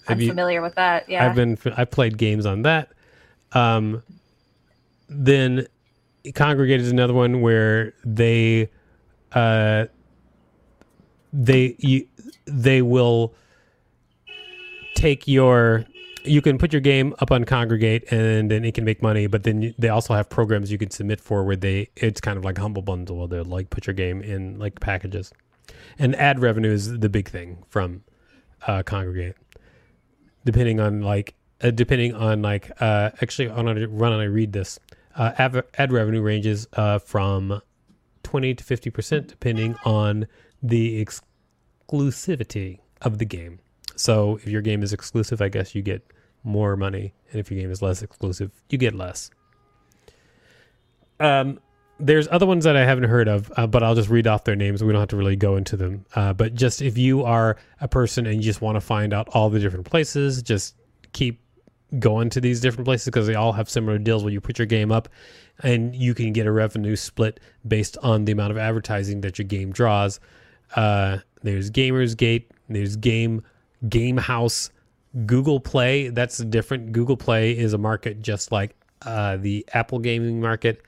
I'm 0.07 0.19
you- 0.19 0.29
familiar 0.29 0.61
with 0.61 0.75
that. 0.75 1.07
Yeah. 1.09 1.25
I've 1.25 1.35
been 1.35 1.57
I 1.77 1.85
played 1.85 2.17
games 2.17 2.45
on 2.45 2.61
that. 2.63 2.91
Um, 3.53 4.03
then 5.09 5.67
Kongregate 6.25 6.79
is 6.79 6.91
another 6.91 7.13
one 7.13 7.41
where 7.41 7.93
they 8.05 8.69
uh 9.33 9.85
they 11.31 11.75
you 11.79 12.07
they 12.45 12.81
will 12.81 13.33
take 14.95 15.27
your 15.27 15.85
you 16.25 16.41
can 16.41 16.57
put 16.57 16.73
your 16.73 16.81
game 16.81 17.13
up 17.19 17.31
on 17.31 17.43
Kongregate 17.43 18.11
and 18.11 18.49
then 18.49 18.65
it 18.65 18.73
can 18.73 18.85
make 18.85 19.01
money, 19.01 19.27
but 19.27 19.43
then 19.43 19.73
they 19.77 19.89
also 19.89 20.13
have 20.13 20.29
programs 20.29 20.71
you 20.71 20.77
can 20.77 20.89
submit 20.89 21.19
for 21.19 21.43
where 21.43 21.55
they 21.55 21.89
it's 21.95 22.21
kind 22.21 22.37
of 22.37 22.45
like 22.45 22.57
Humble 22.57 22.81
Bundle 22.81 23.17
where 23.17 23.27
they'll 23.27 23.43
like 23.45 23.69
put 23.69 23.87
your 23.87 23.93
game 23.93 24.21
in 24.21 24.59
like 24.59 24.79
packages. 24.79 25.31
And 25.99 26.15
ad 26.15 26.39
revenue 26.39 26.71
is 26.71 26.99
the 26.99 27.09
big 27.09 27.29
thing 27.29 27.63
from 27.69 28.03
uh, 28.67 28.83
Kongregate. 28.83 29.35
Depending 30.45 30.79
on 30.79 31.01
like 31.01 31.35
uh, 31.61 31.71
depending 31.71 32.13
on 32.13 32.41
like 32.41 32.71
uh 32.81 33.11
actually 33.21 33.49
on 33.49 33.67
a 33.67 33.87
run 33.87 34.13
on 34.13 34.19
I 34.19 34.25
read 34.25 34.53
this? 34.53 34.79
Uh 35.15 35.31
ad, 35.37 35.63
ad 35.77 35.91
revenue 35.91 36.21
ranges 36.21 36.67
uh 36.73 36.99
from 36.99 37.61
20 38.23 38.55
to 38.55 38.63
50 38.63 38.89
percent 38.89 39.27
depending 39.27 39.75
on 39.85 40.27
the 40.61 41.03
exclusivity 41.03 42.79
of 43.01 43.17
the 43.17 43.25
game 43.25 43.59
so 43.95 44.37
if 44.37 44.47
your 44.47 44.61
game 44.61 44.83
is 44.83 44.93
exclusive 44.93 45.41
I 45.41 45.49
guess 45.49 45.75
you 45.75 45.81
get 45.81 46.05
more 46.43 46.75
money 46.75 47.13
and 47.31 47.39
if 47.39 47.49
your 47.49 47.59
game 47.59 47.71
is 47.71 47.81
less 47.81 48.01
exclusive 48.01 48.51
you 48.69 48.77
get 48.77 48.93
less 48.93 49.29
um 51.19 51.59
there's 51.99 52.27
other 52.29 52.45
ones 52.45 52.65
that 52.65 52.75
I 52.75 52.83
haven't 52.83 53.05
heard 53.05 53.27
of, 53.27 53.51
uh, 53.55 53.67
but 53.67 53.83
I'll 53.83 53.95
just 53.95 54.09
read 54.09 54.27
off 54.27 54.43
their 54.43 54.55
names. 54.55 54.83
We 54.83 54.91
don't 54.91 54.99
have 54.99 55.09
to 55.09 55.15
really 55.15 55.35
go 55.35 55.55
into 55.55 55.77
them. 55.77 56.05
Uh, 56.15 56.33
but 56.33 56.55
just 56.55 56.81
if 56.81 56.97
you 56.97 57.23
are 57.23 57.55
a 57.81 57.87
person 57.87 58.25
and 58.25 58.35
you 58.35 58.41
just 58.41 58.61
want 58.61 58.75
to 58.75 58.81
find 58.81 59.13
out 59.13 59.29
all 59.29 59.49
the 59.49 59.59
different 59.59 59.85
places, 59.85 60.41
just 60.41 60.75
keep 61.13 61.39
going 61.99 62.29
to 62.31 62.41
these 62.41 62.59
different 62.59 62.85
places 62.85 63.05
because 63.05 63.27
they 63.27 63.35
all 63.35 63.51
have 63.53 63.69
similar 63.69 63.97
deals 63.97 64.23
where 64.23 64.33
you 64.33 64.41
put 64.41 64.57
your 64.57 64.65
game 64.65 64.91
up 64.91 65.07
and 65.61 65.95
you 65.95 66.13
can 66.13 66.33
get 66.33 66.47
a 66.47 66.51
revenue 66.51 66.95
split 66.95 67.39
based 67.67 67.97
on 68.01 68.25
the 68.25 68.31
amount 68.31 68.51
of 68.51 68.57
advertising 68.57 69.21
that 69.21 69.37
your 69.37 69.45
game 69.45 69.71
draws. 69.71 70.19
Uh, 70.75 71.19
there's 71.43 71.69
Gamersgate, 71.69 72.45
there's 72.69 72.95
Game 72.95 73.43
Game 73.87 74.17
House, 74.17 74.69
Google 75.25 75.59
Play. 75.59 76.09
That's 76.09 76.37
different. 76.37 76.91
Google 76.91 77.17
Play 77.17 77.57
is 77.57 77.73
a 77.73 77.77
market 77.77 78.21
just 78.21 78.51
like 78.51 78.75
uh, 79.03 79.37
the 79.37 79.65
Apple 79.73 79.99
gaming 79.99 80.41
market. 80.41 80.81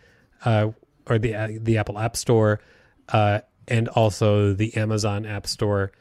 Uh, 0.44 0.72
or 1.10 1.20
the 1.20 1.36
uh, 1.36 1.50
the 1.62 1.78
Apple 1.78 2.00
App 2.00 2.16
Store, 2.16 2.62
uh, 3.10 3.42
and 3.68 3.88
also 3.90 4.54
the 4.54 4.76
Amazon 4.76 5.26
App 5.26 5.48
Store. 5.48 5.92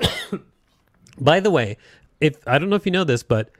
By 1.20 1.40
the 1.40 1.50
way, 1.50 1.78
if 2.20 2.36
I 2.46 2.58
don't 2.58 2.68
know 2.68 2.76
if 2.76 2.86
you 2.86 2.92
know 2.92 3.04
this, 3.04 3.22
but 3.22 3.50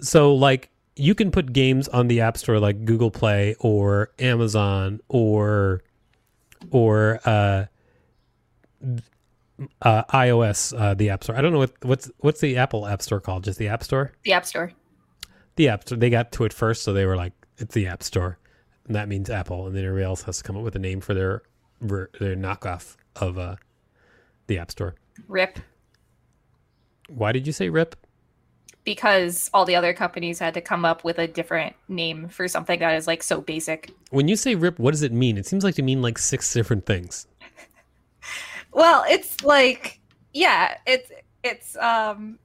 so 0.00 0.34
like 0.34 0.70
you 0.96 1.14
can 1.14 1.30
put 1.30 1.52
games 1.52 1.88
on 1.88 2.08
the 2.08 2.20
App 2.20 2.36
Store 2.36 2.58
like 2.58 2.84
Google 2.84 3.10
Play 3.10 3.54
or 3.60 4.10
Amazon 4.18 5.00
or 5.08 5.82
or 6.70 7.20
uh, 7.24 7.66
uh, 9.82 10.04
iOS 10.04 10.78
uh, 10.78 10.94
the 10.94 11.10
App 11.10 11.24
Store. 11.24 11.36
I 11.36 11.40
don't 11.40 11.52
know 11.52 11.58
what 11.58 11.72
what's 11.82 12.10
what's 12.18 12.40
the 12.40 12.56
Apple 12.56 12.86
App 12.86 13.02
Store 13.02 13.20
called? 13.20 13.44
Just 13.44 13.58
the 13.58 13.68
App 13.68 13.82
Store. 13.82 14.12
the 14.24 14.32
App 14.32 14.46
Store. 14.46 14.72
The 15.56 15.68
App 15.68 15.82
Store. 15.82 15.98
They 15.98 16.10
got 16.10 16.32
to 16.32 16.44
it 16.44 16.52
first, 16.52 16.82
so 16.82 16.92
they 16.92 17.04
were 17.04 17.16
like, 17.16 17.32
"It's 17.58 17.74
the 17.74 17.86
App 17.86 18.02
Store," 18.02 18.38
and 18.86 18.94
that 18.94 19.08
means 19.08 19.28
Apple. 19.30 19.66
And 19.66 19.76
then 19.76 19.84
everybody 19.84 20.04
else 20.04 20.22
has 20.22 20.38
to 20.38 20.44
come 20.44 20.56
up 20.56 20.62
with 20.62 20.76
a 20.76 20.78
name 20.78 21.00
for 21.00 21.14
their 21.14 21.42
their 21.80 22.36
knockoff 22.36 22.96
of 23.16 23.38
uh, 23.38 23.56
the 24.46 24.58
App 24.58 24.70
Store. 24.70 24.94
RIP. 25.28 25.58
Why 27.08 27.32
did 27.32 27.46
you 27.46 27.52
say 27.52 27.68
RIP? 27.68 27.96
Because 28.84 29.50
all 29.52 29.66
the 29.66 29.76
other 29.76 29.92
companies 29.92 30.38
had 30.38 30.54
to 30.54 30.60
come 30.60 30.84
up 30.84 31.04
with 31.04 31.18
a 31.18 31.26
different 31.26 31.76
name 31.88 32.28
for 32.28 32.48
something 32.48 32.80
that 32.80 32.94
is 32.94 33.06
like 33.06 33.22
so 33.22 33.40
basic. 33.40 33.90
When 34.10 34.26
you 34.26 34.36
say 34.36 34.54
RIP, 34.54 34.78
what 34.78 34.92
does 34.92 35.02
it 35.02 35.12
mean? 35.12 35.36
It 35.36 35.46
seems 35.46 35.64
like 35.64 35.74
to 35.74 35.82
mean 35.82 36.00
like 36.00 36.18
six 36.18 36.52
different 36.52 36.86
things. 36.86 37.26
Well, 38.72 39.04
it's 39.08 39.42
like 39.44 40.00
yeah, 40.32 40.76
it's 40.86 41.10
it's 41.42 41.76
um 41.76 42.38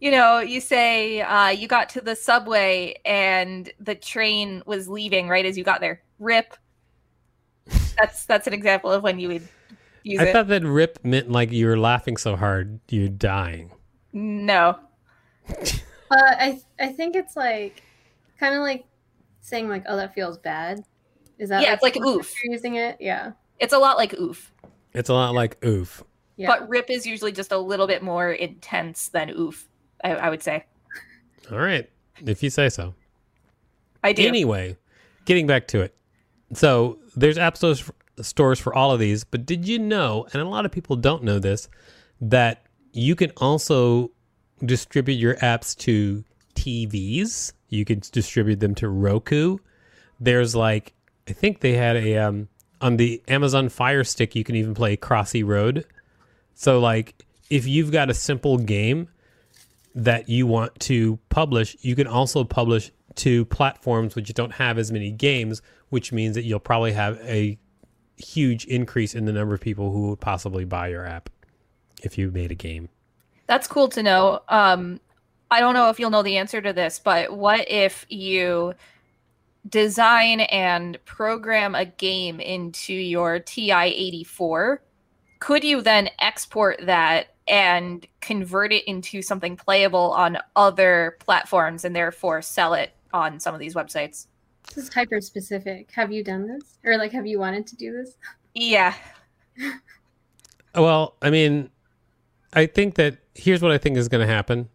you 0.00 0.10
know, 0.10 0.38
you 0.40 0.60
say 0.60 1.20
uh 1.22 1.48
you 1.48 1.68
got 1.68 1.88
to 1.90 2.00
the 2.00 2.16
subway 2.16 2.94
and 3.04 3.70
the 3.80 3.94
train 3.94 4.62
was 4.66 4.88
leaving 4.88 5.28
right 5.28 5.44
as 5.46 5.56
you 5.58 5.64
got 5.64 5.80
there. 5.80 6.02
Rip. 6.18 6.54
That's 7.98 8.24
that's 8.26 8.46
an 8.46 8.52
example 8.52 8.90
of 8.90 9.02
when 9.02 9.18
you 9.18 9.28
would 9.28 9.48
use 10.02 10.20
I 10.20 10.24
it. 10.24 10.32
thought 10.32 10.48
that 10.48 10.64
RIP 10.64 10.98
meant 11.04 11.30
like 11.30 11.52
you 11.52 11.66
were 11.66 11.78
laughing 11.78 12.16
so 12.16 12.36
hard 12.36 12.80
you're 12.88 13.08
dying. 13.08 13.72
no. 14.12 14.78
Uh, 16.12 16.16
I 16.38 16.60
I 16.78 16.88
think 16.92 17.16
it's 17.16 17.36
like 17.36 17.82
kind 18.38 18.54
of 18.54 18.60
like 18.60 18.84
saying 19.40 19.70
like, 19.70 19.84
"Oh, 19.88 19.96
that 19.96 20.14
feels 20.14 20.36
bad." 20.36 20.84
Is 21.38 21.48
that 21.48 21.62
Yeah, 21.62 21.72
it's 21.72 21.82
like 21.82 21.96
oof. 21.96 22.34
You're 22.44 22.52
using 22.52 22.74
it, 22.74 22.98
yeah, 23.00 23.32
It's 23.58 23.72
a 23.72 23.78
lot 23.78 23.96
like 23.96 24.12
oof. 24.20 24.52
It's 24.94 25.08
a 25.08 25.14
lot 25.14 25.34
like 25.34 25.64
oof. 25.64 26.02
yeah. 26.36 26.48
But 26.48 26.68
rip 26.68 26.90
is 26.90 27.06
usually 27.06 27.32
just 27.32 27.52
a 27.52 27.58
little 27.58 27.86
bit 27.86 28.02
more 28.02 28.32
intense 28.32 29.08
than 29.08 29.30
oof, 29.30 29.68
I, 30.04 30.14
I 30.14 30.30
would 30.30 30.42
say. 30.42 30.64
All 31.50 31.58
right, 31.58 31.88
if 32.24 32.42
you 32.42 32.50
say 32.50 32.68
so. 32.68 32.94
I 34.04 34.12
do. 34.12 34.26
Anyway, 34.26 34.76
getting 35.24 35.46
back 35.46 35.68
to 35.68 35.80
it. 35.80 35.94
So 36.54 36.98
there's 37.16 37.38
app 37.38 37.56
stores, 37.56 37.90
stores 38.20 38.58
for 38.58 38.74
all 38.74 38.92
of 38.92 39.00
these, 39.00 39.24
but 39.24 39.46
did 39.46 39.66
you 39.66 39.78
know, 39.78 40.26
and 40.32 40.42
a 40.42 40.46
lot 40.46 40.66
of 40.66 40.72
people 40.72 40.96
don't 40.96 41.22
know 41.22 41.38
this, 41.38 41.68
that 42.20 42.66
you 42.92 43.14
can 43.14 43.30
also 43.38 44.10
distribute 44.64 45.14
your 45.14 45.36
apps 45.36 45.76
to 45.76 46.24
TVs. 46.54 47.52
You 47.68 47.84
can 47.84 48.02
distribute 48.12 48.60
them 48.60 48.74
to 48.76 48.88
Roku. 48.88 49.58
There's 50.20 50.54
like, 50.54 50.94
I 51.28 51.32
think 51.32 51.60
they 51.60 51.72
had 51.72 51.96
a, 51.96 52.16
um, 52.18 52.48
on 52.82 52.96
the 52.96 53.22
Amazon 53.28 53.68
Fire 53.68 54.04
Stick, 54.04 54.34
you 54.34 54.44
can 54.44 54.56
even 54.56 54.74
play 54.74 54.96
Crossy 54.96 55.44
Road. 55.44 55.86
So, 56.54 56.80
like, 56.80 57.24
if 57.48 57.66
you've 57.66 57.92
got 57.92 58.10
a 58.10 58.14
simple 58.14 58.58
game 58.58 59.08
that 59.94 60.28
you 60.28 60.46
want 60.46 60.78
to 60.80 61.18
publish, 61.28 61.76
you 61.80 61.94
can 61.94 62.06
also 62.06 62.44
publish 62.44 62.90
to 63.14 63.44
platforms 63.46 64.14
which 64.14 64.32
don't 64.34 64.52
have 64.52 64.78
as 64.78 64.90
many 64.90 65.10
games, 65.10 65.62
which 65.90 66.12
means 66.12 66.34
that 66.34 66.44
you'll 66.44 66.60
probably 66.60 66.92
have 66.92 67.18
a 67.22 67.58
huge 68.16 68.64
increase 68.66 69.14
in 69.14 69.24
the 69.24 69.32
number 69.32 69.54
of 69.54 69.60
people 69.60 69.92
who 69.92 70.10
would 70.10 70.20
possibly 70.20 70.64
buy 70.64 70.88
your 70.88 71.06
app 71.06 71.30
if 72.02 72.18
you 72.18 72.30
made 72.30 72.50
a 72.50 72.54
game. 72.54 72.88
That's 73.46 73.66
cool 73.66 73.88
to 73.88 74.02
know. 74.02 74.40
Um, 74.48 75.00
I 75.50 75.60
don't 75.60 75.74
know 75.74 75.90
if 75.90 76.00
you'll 76.00 76.10
know 76.10 76.22
the 76.22 76.38
answer 76.38 76.60
to 76.60 76.72
this, 76.72 76.98
but 76.98 77.36
what 77.36 77.70
if 77.70 78.06
you 78.08 78.74
design 79.68 80.40
and 80.40 81.02
program 81.04 81.74
a 81.74 81.84
game 81.84 82.40
into 82.40 82.92
your 82.92 83.38
TI 83.38 83.72
84? 83.72 84.82
Could 85.40 85.64
you 85.64 85.80
then 85.80 86.08
export 86.20 86.80
that 86.86 87.34
and 87.48 88.06
convert 88.20 88.72
it 88.72 88.84
into 88.84 89.22
something 89.22 89.56
playable 89.56 90.12
on 90.12 90.38
other 90.54 91.16
platforms 91.20 91.84
and 91.84 91.94
therefore 91.94 92.42
sell 92.42 92.74
it 92.74 92.92
on 93.12 93.40
some 93.40 93.54
of 93.54 93.60
these 93.60 93.74
websites? 93.74 94.26
this 94.74 94.84
is 94.84 94.94
hyper 94.94 95.20
specific. 95.20 95.90
Have 95.92 96.12
you 96.12 96.24
done 96.24 96.46
this, 96.46 96.78
or 96.84 96.96
like, 96.96 97.12
have 97.12 97.26
you 97.26 97.38
wanted 97.38 97.66
to 97.68 97.76
do 97.76 97.92
this? 97.92 98.16
Yeah. 98.54 98.94
Well, 100.74 101.16
I 101.20 101.28
mean, 101.28 101.68
I 102.54 102.64
think 102.64 102.94
that 102.94 103.18
here's 103.34 103.60
what 103.60 103.72
I 103.72 103.76
think 103.76 103.98
is 103.98 104.08
going 104.08 104.26
to 104.26 104.32
happen. 104.32 104.70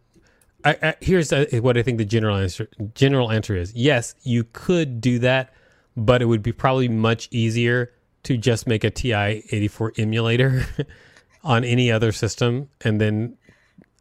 I, 0.67 0.77
I, 0.83 0.95
here's 0.99 1.31
uh 1.31 1.45
what 1.61 1.77
I 1.77 1.81
think 1.81 1.97
the 1.97 2.05
general 2.05 2.35
answer 2.35 2.67
general 2.93 3.31
answer 3.31 3.55
is. 3.55 3.73
Yes, 3.73 4.15
you 4.23 4.43
could 4.43 4.99
do 4.99 5.17
that, 5.19 5.53
but 5.95 6.21
it 6.21 6.25
would 6.25 6.43
be 6.43 6.51
probably 6.51 6.89
much 6.89 7.29
easier 7.31 7.93
to 8.23 8.35
just 8.35 8.67
make 8.67 8.83
a 8.83 8.89
TI-84 8.89 9.97
emulator 9.97 10.65
on 11.43 11.63
any 11.63 11.89
other 11.89 12.11
system 12.11 12.69
and 12.81 12.99
then 12.99 13.37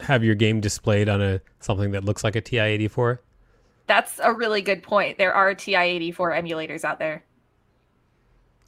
have 0.01 0.25
your 0.25 0.35
game 0.35 0.61
displayed 0.61 1.09
on 1.09 1.23
a 1.23 1.41
something 1.61 1.93
that 1.93 2.05
looks 2.05 2.25
like 2.25 2.35
a 2.35 2.41
TI-84. 2.41 3.19
That's 3.87 4.19
a 4.21 4.33
really 4.33 4.61
good 4.61 4.83
point. 4.83 5.19
There 5.19 5.33
are 5.33 5.55
TI 5.55 5.77
84 5.77 6.33
emulators 6.33 6.85
out 6.85 6.99
there. 6.99 7.23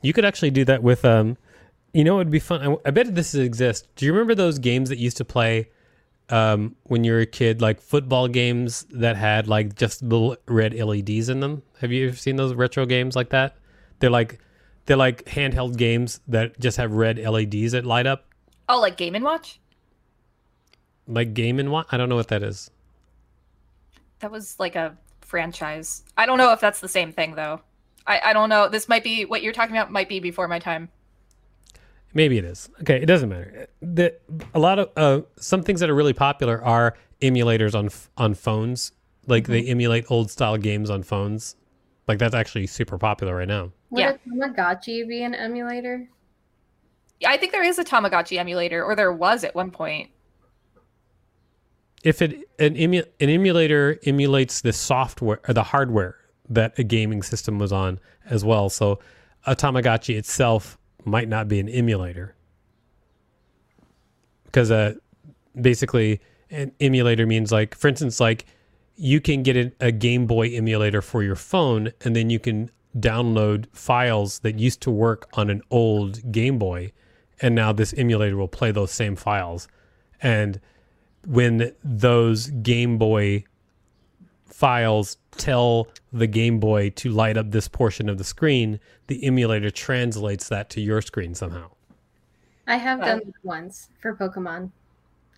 You 0.03 0.13
could 0.13 0.25
actually 0.25 0.53
do 0.53 0.65
that 0.67 0.85
with 0.85 1.05
um 1.05 1.37
you 1.93 2.05
know 2.05 2.15
it 2.15 2.19
would 2.19 2.31
be 2.31 2.39
fun. 2.39 2.63
I, 2.63 2.77
I 2.87 2.91
bet 2.93 3.13
this 3.13 3.35
exists. 3.35 3.89
Do 3.97 4.07
you 4.07 4.13
remember 4.13 4.37
those 4.37 4.61
games 4.61 4.89
that 4.91 4.99
used 4.99 5.17
to 5.17 5.25
play 5.25 5.71
um 6.31 6.77
when 6.85 7.05
you 7.05 7.13
were 7.13 7.21
a 7.21 7.27
kid 7.27 7.61
like 7.63 7.81
football 7.81 8.29
games 8.29 8.87
that 8.91 9.17
had 9.17 9.49
like 9.49 9.75
just 9.77 10.03
little 10.03 10.37
red 10.47 10.75
LEDs 10.75 11.29
in 11.29 11.41
them? 11.41 11.63
Have 11.81 11.91
you 11.93 12.09
ever 12.09 12.17
seen 12.17 12.37
those 12.37 12.55
retro 12.55 12.85
games 12.87 13.17
like 13.17 13.31
that? 13.31 13.57
They're 14.01 14.11
like 14.11 14.39
they're 14.87 14.97
like 14.97 15.25
handheld 15.27 15.77
games 15.77 16.21
that 16.29 16.59
just 16.61 16.77
have 16.77 16.93
red 16.93 17.19
LEDs 17.19 17.73
that 17.73 17.85
light 17.85 18.07
up 18.07 18.25
Oh, 18.69 18.81
like 18.81 18.97
Game 18.99 19.15
and 19.15 19.25
Watch? 19.25 19.59
like 21.07 21.33
Game 21.35 21.59
and 21.59 21.71
Watch. 21.71 21.87
I 21.91 21.97
don't 21.97 22.09
know 22.11 22.17
what 22.17 22.29
that 22.29 22.43
is. 22.43 22.71
That 24.21 24.31
was 24.31 24.59
like 24.59 24.77
a 24.77 24.97
franchise. 25.23 26.03
I 26.17 26.27
don't 26.27 26.39
know 26.39 26.53
if 26.53 26.61
that's 26.61 26.81
the 26.81 26.89
same 26.89 27.13
thing 27.13 27.35
though. 27.35 27.61
I, 28.07 28.21
I 28.27 28.33
don't 28.33 28.49
know. 28.49 28.69
This 28.69 28.89
might 28.89 29.05
be 29.05 29.25
what 29.25 29.43
you're 29.43 29.53
talking 29.53 29.77
about 29.77 29.93
might 29.93 30.09
be 30.09 30.21
before 30.21 30.49
my 30.49 30.59
time. 30.59 30.89
Maybe 32.15 32.39
it 32.39 32.45
is. 32.45 32.71
Okay, 32.81 32.97
it 32.97 33.07
doesn't 33.07 33.29
matter. 33.29 33.69
The, 33.81 34.15
a 34.55 34.59
lot 34.59 34.79
of 34.79 34.91
uh, 34.97 35.21
some 35.37 35.63
things 35.63 35.81
that 35.81 35.91
are 35.91 35.95
really 35.95 36.15
popular 36.15 36.63
are 36.65 36.97
emulators 37.21 37.75
on 37.75 37.91
on 38.17 38.35
phones. 38.35 38.93
Like 39.27 39.47
they 39.47 39.63
emulate 39.65 40.11
old 40.11 40.31
style 40.31 40.57
games 40.57 40.89
on 40.89 41.03
phones. 41.03 41.55
Like 42.07 42.19
that's 42.19 42.35
actually 42.35 42.67
super 42.67 42.97
popular 42.97 43.37
right 43.37 43.49
now. 43.49 43.73
Would 43.91 44.01
Yeah. 44.01 44.11
a 44.13 44.29
Tamagotchi 44.29 45.07
be 45.07 45.23
an 45.23 45.35
emulator? 45.35 46.09
I 47.27 47.37
think 47.37 47.53
there 47.53 47.65
is 47.65 47.79
a 47.79 47.85
Tamagotchi 47.85 48.39
emulator, 48.39 48.83
or 48.83 48.97
there 48.97 49.13
was 49.13 49.45
at 49.45 49.55
one 49.55 49.71
point. 49.71 50.11
If 52.05 52.23
it 52.23 52.49
an 52.59 52.77
emu, 52.77 53.03
an 53.21 53.29
emulator 53.29 53.99
emulates 54.07 54.61
the 54.63 54.73
software 54.73 55.41
or 55.47 55.53
the 55.53 55.65
hardware 55.65 56.17
that 56.49 56.79
a 56.79 56.85
gaming 56.85 57.23
system 57.23 57.59
was 57.59 57.73
on 57.73 57.99
as 58.25 58.45
well, 58.45 58.71
so 58.71 59.01
a 59.47 59.55
Tamagotchi 59.55 60.17
itself 60.17 60.78
might 61.09 61.29
not 61.29 61.49
be 61.49 61.59
an 61.61 61.69
emulator 61.69 62.35
because 64.47 64.71
uh, 64.71 64.95
basically 65.61 66.21
an 66.51 66.73
emulator 66.81 67.27
means 67.27 67.53
like, 67.53 67.75
for 67.75 67.89
instance, 67.89 68.21
like 68.21 68.47
you 68.97 69.21
can 69.21 69.43
get 69.43 69.57
a, 69.57 69.73
a 69.81 69.93
Game 69.93 70.27
Boy 70.27 70.49
emulator 70.55 71.03
for 71.03 71.23
your 71.23 71.37
phone, 71.37 71.93
and 72.05 72.17
then 72.17 72.31
you 72.31 72.39
can 72.39 72.71
download 72.99 73.67
files 73.73 74.41
that 74.41 74.59
used 74.59 74.81
to 74.83 74.91
work 74.91 75.29
on 75.35 75.51
an 75.51 75.63
old 75.71 76.33
Game 76.33 76.59
Boy, 76.59 76.93
and 77.41 77.55
now 77.55 77.73
this 77.73 77.95
emulator 77.97 78.37
will 78.37 78.49
play 78.49 78.73
those 78.73 78.91
same 78.91 79.15
files. 79.15 79.69
And 80.21 80.61
when 81.27 81.73
those 81.85 82.49
Game 82.49 82.99
Boy 82.99 83.45
files 84.59 85.19
tell 85.37 85.87
the 86.13 86.27
Game 86.27 86.59
Boy 86.59 86.91
to 86.91 87.11
light 87.11 87.37
up 87.37 87.53
this 87.53 87.69
portion 87.69 88.09
of 88.09 88.19
the 88.19 88.25
screen, 88.25 88.81
the 89.07 89.25
emulator 89.25 89.71
translates 89.71 90.49
that 90.49 90.69
to 90.71 90.81
your 90.81 91.01
screen 91.01 91.33
somehow. 91.37 91.71
I 92.67 92.77
have 92.77 93.01
done 93.01 93.23
that 93.25 93.35
once 93.45 93.89
for 94.03 94.17
Pokemon. 94.17 94.73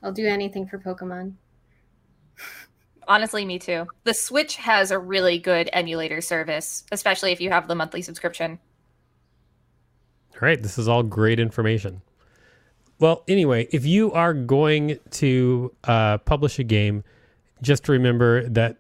I'll 0.03 0.11
do 0.11 0.27
anything 0.27 0.67
for 0.67 0.79
Pokemon. 0.79 1.35
Honestly, 3.09 3.45
me 3.45 3.59
too. 3.59 3.87
The 4.05 4.15
Switch 4.15 4.57
has 4.57 4.91
a 4.91 4.99
really 4.99 5.39
good 5.39 5.69
emulator 5.75 6.23
service, 6.23 6.85
especially 6.91 7.31
if 7.31 7.43
you 7.43 7.51
have 7.51 7.69
the 7.69 7.75
monthly 7.75 8.01
subscription. 8.01 8.59
All 10.33 10.41
right, 10.41 10.63
this 10.63 10.79
is 10.79 10.89
all 10.89 11.03
great 11.03 11.39
information. 11.39 12.01
Well, 12.99 13.25
anyway, 13.29 13.69
if 13.71 13.85
you 13.85 14.13
are 14.13 14.33
going 14.33 14.99
to 15.11 15.75
uh, 15.85 16.19
publish 16.19 16.59
a 16.59 16.65
game, 16.65 17.05
just 17.61 17.87
remember 17.87 18.49
that 18.49 18.80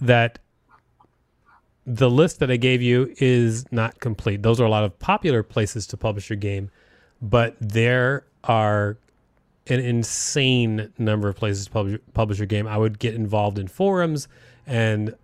that 0.00 0.38
the 1.86 2.08
list 2.10 2.40
that 2.40 2.50
I 2.50 2.56
gave 2.56 2.80
you 2.80 3.14
is 3.18 3.70
not 3.70 4.00
complete. 4.00 4.42
Those 4.42 4.60
are 4.60 4.64
a 4.64 4.70
lot 4.70 4.84
of 4.84 4.98
popular 4.98 5.42
places 5.42 5.86
to 5.88 5.96
publish 5.96 6.30
your 6.30 6.36
game, 6.36 6.70
but 7.20 7.56
there 7.60 8.24
are 8.42 8.96
an 9.66 9.80
insane 9.80 10.92
number 10.98 11.28
of 11.28 11.36
places 11.36 11.66
to 11.66 11.70
publish, 11.70 12.00
publish 12.12 12.38
your 12.38 12.46
game. 12.46 12.66
I 12.66 12.78
would 12.78 12.98
get 12.98 13.14
involved 13.14 13.58
in 13.58 13.68
forums 13.68 14.28
and 14.66 15.14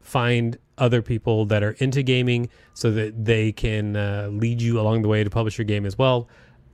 find 0.00 0.58
other 0.78 1.02
people 1.02 1.44
that 1.46 1.62
are 1.62 1.72
into 1.72 2.02
gaming 2.02 2.48
so 2.72 2.90
that 2.92 3.24
they 3.24 3.52
can 3.52 3.96
uh, 3.96 4.28
lead 4.30 4.62
you 4.62 4.80
along 4.80 5.02
the 5.02 5.08
way 5.08 5.24
to 5.24 5.30
publish 5.30 5.58
your 5.58 5.64
game 5.64 5.84
as 5.84 5.98
well. 5.98 6.28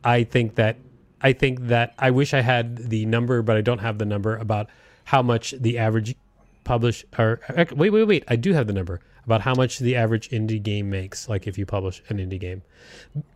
I 0.04 0.24
think 0.24 0.56
that 0.56 0.76
I 1.20 1.32
think 1.32 1.60
that 1.68 1.94
I 1.98 2.10
wish 2.10 2.34
I 2.34 2.42
had 2.42 2.76
the 2.76 3.06
number, 3.06 3.40
but 3.40 3.56
I 3.56 3.62
don't 3.62 3.78
have 3.78 3.96
the 3.96 4.04
number 4.04 4.36
about 4.36 4.68
how 5.04 5.22
much 5.22 5.52
the 5.58 5.78
average 5.78 6.14
publish 6.64 7.04
or 7.18 7.40
wait 7.76 7.90
wait 7.90 8.04
wait 8.04 8.24
I 8.28 8.36
do 8.36 8.52
have 8.52 8.66
the 8.66 8.72
number 8.72 9.00
about 9.24 9.40
how 9.40 9.54
much 9.54 9.78
the 9.78 9.96
average 9.96 10.28
indie 10.30 10.62
game 10.62 10.90
makes 10.90 11.28
like 11.28 11.46
if 11.46 11.56
you 11.56 11.66
publish 11.66 12.02
an 12.08 12.18
indie 12.18 12.40
game. 12.40 12.62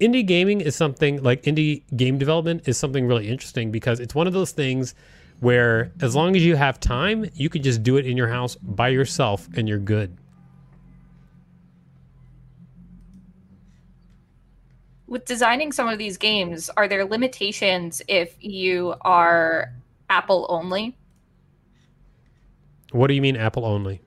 Indie 0.00 0.26
gaming 0.26 0.60
is 0.60 0.76
something 0.76 1.22
like 1.22 1.42
indie 1.42 1.82
game 1.96 2.18
development 2.18 2.66
is 2.66 2.76
something 2.76 3.06
really 3.06 3.28
interesting 3.28 3.70
because 3.70 4.00
it's 4.00 4.14
one 4.14 4.26
of 4.26 4.32
those 4.32 4.52
things 4.52 4.94
where 5.40 5.92
as 6.00 6.14
long 6.14 6.34
as 6.36 6.44
you 6.44 6.56
have 6.56 6.80
time, 6.80 7.26
you 7.34 7.48
can 7.48 7.62
just 7.62 7.82
do 7.82 7.96
it 7.96 8.06
in 8.06 8.16
your 8.16 8.28
house 8.28 8.56
by 8.56 8.88
yourself 8.88 9.48
and 9.54 9.68
you're 9.68 9.78
good. 9.78 10.16
With 15.06 15.24
designing 15.24 15.72
some 15.72 15.88
of 15.88 15.96
these 15.96 16.18
games, 16.18 16.68
are 16.76 16.86
there 16.86 17.04
limitations 17.04 18.02
if 18.08 18.36
you 18.40 18.94
are 19.02 19.72
Apple 20.10 20.46
only? 20.50 20.96
What 22.92 23.08
do 23.08 23.14
you 23.14 23.22
mean 23.22 23.36
Apple 23.36 23.64
only? 23.64 24.00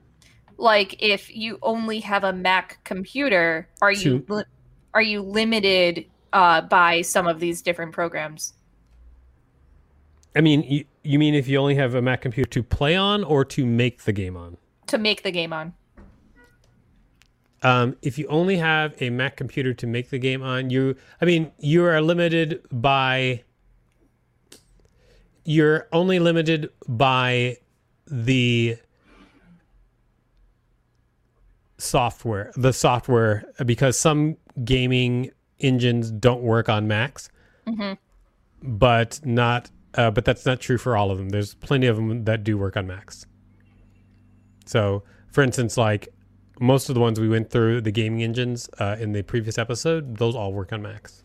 Like 0.58 1.02
if 1.02 1.34
you 1.34 1.58
only 1.62 2.00
have 2.00 2.24
a 2.24 2.32
Mac 2.32 2.82
computer, 2.84 3.68
are 3.80 3.92
you 3.92 4.24
are 4.94 5.02
you 5.02 5.22
limited 5.22 6.06
uh, 6.32 6.62
by 6.62 7.02
some 7.02 7.26
of 7.26 7.40
these 7.40 7.62
different 7.62 7.92
programs? 7.92 8.54
I 10.34 10.40
mean, 10.40 10.62
you, 10.62 10.84
you 11.02 11.18
mean 11.18 11.34
if 11.34 11.46
you 11.48 11.58
only 11.58 11.74
have 11.74 11.94
a 11.94 12.02
Mac 12.02 12.22
computer 12.22 12.48
to 12.50 12.62
play 12.62 12.96
on 12.96 13.22
or 13.24 13.44
to 13.46 13.66
make 13.66 14.04
the 14.04 14.12
game 14.12 14.36
on? 14.36 14.56
to 14.92 14.98
make 14.98 15.22
the 15.22 15.30
game 15.30 15.52
on. 15.52 15.72
Um, 17.62 17.96
if 18.02 18.18
you 18.18 18.26
only 18.26 18.56
have 18.58 18.94
a 19.00 19.08
Mac 19.10 19.36
computer 19.36 19.72
to 19.72 19.86
make 19.86 20.10
the 20.10 20.18
game 20.18 20.42
on, 20.42 20.68
you, 20.68 20.96
I 21.20 21.24
mean, 21.24 21.50
you 21.58 21.84
are 21.84 22.00
limited 22.00 22.60
by, 22.70 23.44
you're 25.44 25.88
only 25.92 26.18
limited 26.18 26.70
by 26.86 27.58
the 28.12 28.76
software, 31.78 32.52
the 32.54 32.72
software, 32.72 33.44
because 33.64 33.98
some 33.98 34.36
gaming 34.64 35.30
engines 35.60 36.10
don't 36.10 36.42
work 36.42 36.68
on 36.68 36.86
Macs, 36.86 37.30
but 38.62 39.18
not, 39.24 39.70
uh, 39.94 40.10
but 40.10 40.26
that's 40.26 40.44
not 40.44 40.60
true 40.60 40.76
for 40.76 40.94
all 40.94 41.10
of 41.10 41.16
them. 41.16 41.30
There's 41.30 41.54
plenty 41.54 41.86
of 41.86 41.96
them 41.96 42.24
that 42.24 42.44
do 42.44 42.58
work 42.58 42.76
on 42.76 42.86
Macs. 42.86 43.24
So, 44.66 45.02
for 45.28 45.42
instance, 45.42 45.78
like 45.78 46.08
most 46.60 46.90
of 46.90 46.94
the 46.94 47.00
ones 47.00 47.18
we 47.18 47.30
went 47.30 47.50
through, 47.50 47.80
the 47.80 47.90
gaming 47.90 48.22
engines 48.22 48.68
uh, 48.78 48.96
in 49.00 49.12
the 49.12 49.22
previous 49.22 49.56
episode, 49.56 50.18
those 50.18 50.36
all 50.36 50.52
work 50.52 50.70
on 50.72 50.82
Macs. 50.82 51.24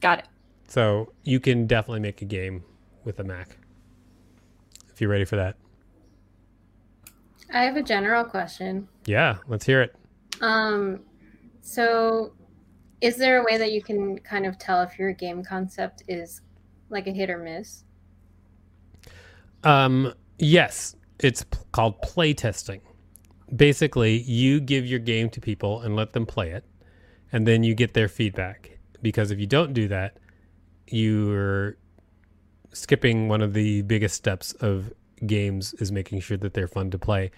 Got 0.00 0.20
it. 0.20 0.28
So 0.68 1.12
you 1.24 1.40
can 1.40 1.66
definitely 1.66 2.00
make 2.00 2.22
a 2.22 2.24
game 2.24 2.62
with 3.04 3.18
a 3.18 3.24
Mac 3.24 3.58
if 4.98 5.00
you're 5.00 5.10
ready 5.10 5.24
for 5.24 5.36
that. 5.36 5.54
I 7.54 7.62
have 7.62 7.76
a 7.76 7.82
general 7.82 8.24
question. 8.24 8.88
Yeah, 9.06 9.36
let's 9.46 9.64
hear 9.64 9.80
it. 9.80 9.94
Um, 10.40 11.02
so 11.60 12.32
is 13.00 13.16
there 13.16 13.40
a 13.40 13.44
way 13.44 13.58
that 13.58 13.70
you 13.70 13.80
can 13.80 14.18
kind 14.18 14.44
of 14.44 14.58
tell 14.58 14.82
if 14.82 14.98
your 14.98 15.12
game 15.12 15.44
concept 15.44 16.02
is 16.08 16.40
like 16.90 17.06
a 17.06 17.12
hit 17.12 17.30
or 17.30 17.38
miss? 17.38 17.84
Um, 19.62 20.12
yes, 20.40 20.96
it's 21.20 21.44
p- 21.44 21.58
called 21.70 22.02
play 22.02 22.34
testing. 22.34 22.80
Basically, 23.54 24.18
you 24.22 24.58
give 24.58 24.84
your 24.84 24.98
game 24.98 25.30
to 25.30 25.40
people 25.40 25.82
and 25.82 25.94
let 25.94 26.12
them 26.12 26.26
play 26.26 26.50
it, 26.50 26.64
and 27.30 27.46
then 27.46 27.62
you 27.62 27.76
get 27.76 27.94
their 27.94 28.08
feedback. 28.08 28.80
Because 29.00 29.30
if 29.30 29.38
you 29.38 29.46
don't 29.46 29.74
do 29.74 29.86
that, 29.86 30.18
you're 30.88 31.76
skipping 32.78 33.28
one 33.28 33.42
of 33.42 33.54
the 33.54 33.82
biggest 33.82 34.14
steps 34.14 34.52
of 34.54 34.92
games 35.26 35.74
is 35.74 35.90
making 35.90 36.20
sure 36.20 36.36
that 36.36 36.54
they're 36.54 36.68
fun 36.68 36.90
to 36.90 36.98
play. 36.98 37.30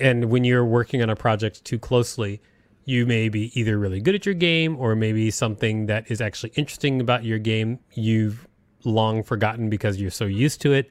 And 0.00 0.26
when 0.26 0.44
you're 0.44 0.64
working 0.64 1.02
on 1.02 1.10
a 1.10 1.16
project 1.16 1.64
too 1.64 1.78
closely, 1.78 2.40
you 2.84 3.04
may 3.04 3.28
be 3.28 3.58
either 3.58 3.78
really 3.78 4.00
good 4.00 4.14
at 4.14 4.24
your 4.24 4.34
game 4.34 4.76
or 4.78 4.94
maybe 4.94 5.30
something 5.30 5.86
that 5.86 6.10
is 6.10 6.20
actually 6.20 6.52
interesting 6.56 7.00
about 7.00 7.24
your 7.24 7.38
game 7.38 7.78
you've 7.92 8.46
long 8.84 9.22
forgotten 9.22 9.68
because 9.68 10.00
you're 10.00 10.10
so 10.10 10.24
used 10.24 10.60
to 10.62 10.72
it. 10.72 10.90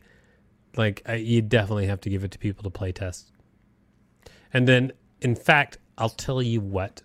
Like 0.76 1.02
you 1.18 1.42
definitely 1.42 1.88
have 1.88 2.02
to 2.02 2.10
give 2.10 2.24
it 2.24 2.32
to 2.32 2.38
people 2.38 2.64
to 2.64 2.70
play 2.70 2.92
test. 2.92 3.32
And 4.54 4.68
then 4.68 4.92
in 5.22 5.36
fact 5.36 5.80
i'll 5.98 6.10
tell 6.10 6.42
you 6.42 6.62
what. 6.62 7.02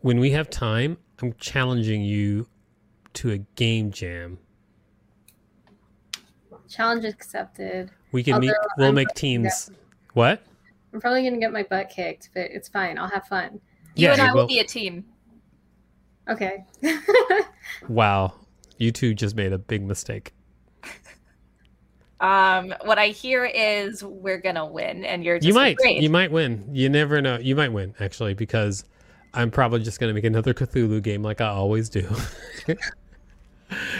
When 0.00 0.20
we 0.20 0.30
have 0.32 0.50
time 0.50 0.98
i'm 1.22 1.32
challenging 1.34 2.02
you 2.02 2.46
to 3.14 3.30
a 3.30 3.38
game 3.38 3.90
jam 3.90 4.38
Challenge 6.70 7.04
accepted. 7.04 7.90
we 8.12 8.22
can 8.22 8.40
meet 8.40 8.52
we'll 8.78 8.88
I'm 8.88 8.94
make 8.94 9.08
probably 9.08 9.20
teams 9.20 9.70
what 10.14 10.42
I'm 10.94 11.00
probably 11.00 11.22
gonna 11.24 11.38
get 11.38 11.52
my 11.52 11.64
butt 11.64 11.90
kicked, 11.90 12.30
but 12.34 12.50
it's 12.50 12.68
fine. 12.68 12.96
I'll 12.98 13.08
have 13.10 13.26
fun. 13.26 13.60
You 13.96 14.06
Yeah, 14.06 14.12
and 14.14 14.22
I 14.22 14.28
will 14.32 14.42
will. 14.42 14.46
be 14.46 14.60
a 14.60 14.64
team. 14.64 15.04
Okay. 16.28 16.64
wow 17.88 18.32
you 18.78 18.90
two 18.92 19.14
just 19.14 19.34
made 19.36 19.52
a 19.52 19.58
big 19.58 19.82
mistake 19.82 20.32
Um, 22.20 22.74
what 22.84 22.98
I 22.98 23.08
hear 23.08 23.46
is 23.46 24.04
we're 24.04 24.38
gonna 24.40 24.66
win, 24.66 25.04
and 25.04 25.24
you're 25.24 25.38
just 25.38 25.46
you 25.48 25.54
might 25.54 25.76
afraid. 25.78 26.02
you 26.02 26.10
might 26.10 26.30
win 26.30 26.68
you 26.72 26.88
never 26.90 27.20
know 27.22 27.38
you 27.38 27.56
might 27.56 27.72
win 27.72 27.94
actually 27.98 28.34
because 28.34 28.84
i'm 29.32 29.50
probably 29.50 29.80
just 29.80 29.98
going 30.00 30.08
to 30.10 30.14
make 30.14 30.24
another 30.24 30.52
cthulhu 30.52 31.00
game 31.02 31.22
like 31.22 31.40
i 31.40 31.46
always 31.46 31.88
do 31.88 32.06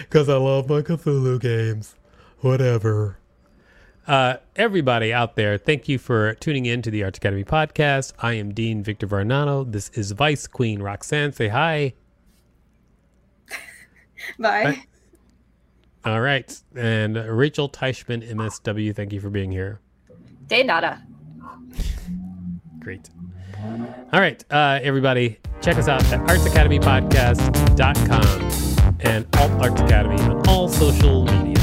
because 0.01 0.29
i 0.29 0.35
love 0.37 0.69
my 0.69 0.83
cthulhu 0.83 1.41
games 1.41 1.95
whatever 2.41 3.17
uh, 4.07 4.37
everybody 4.57 5.13
out 5.13 5.37
there 5.37 5.57
thank 5.59 5.89
you 5.89 5.99
for 5.99 6.35
tuning 6.35 6.67
in 6.67 6.83
to 6.83 6.91
the 6.91 7.05
arts 7.05 7.19
academy 7.19 7.45
podcast 7.45 8.13
i 8.19 8.33
am 8.33 8.53
dean 8.53 8.83
victor 8.83 9.07
varnado 9.07 9.71
this 9.71 9.91
is 9.91 10.11
vice 10.13 10.47
queen 10.47 10.81
roxanne 10.83 11.33
say 11.33 11.49
hi 11.49 11.93
Bye. 14.39 14.85
All 16.05 16.21
right. 16.21 16.57
And 16.77 17.17
Rachel 17.17 17.69
Teichman, 17.69 18.23
MSW, 18.31 18.95
thank 18.95 19.13
you 19.13 19.19
for 19.21 19.31
being 19.31 19.51
here. 19.51 19.81
De 20.47 20.63
nada. 20.63 21.03
Great. 22.79 23.11
All 24.13 24.21
right, 24.21 24.43
uh, 24.51 24.81
everybody, 24.83 25.39
check 25.61 25.77
us 25.77 25.87
out 25.87 26.03
at 26.13 26.21
artsacademypodcast.com 26.21 28.97
and 29.01 29.27
Alt 29.37 29.53
Arts 29.63 29.81
Academy 29.83 30.19
on 30.23 30.49
all 30.49 30.67
social 30.69 31.25
media. 31.27 31.63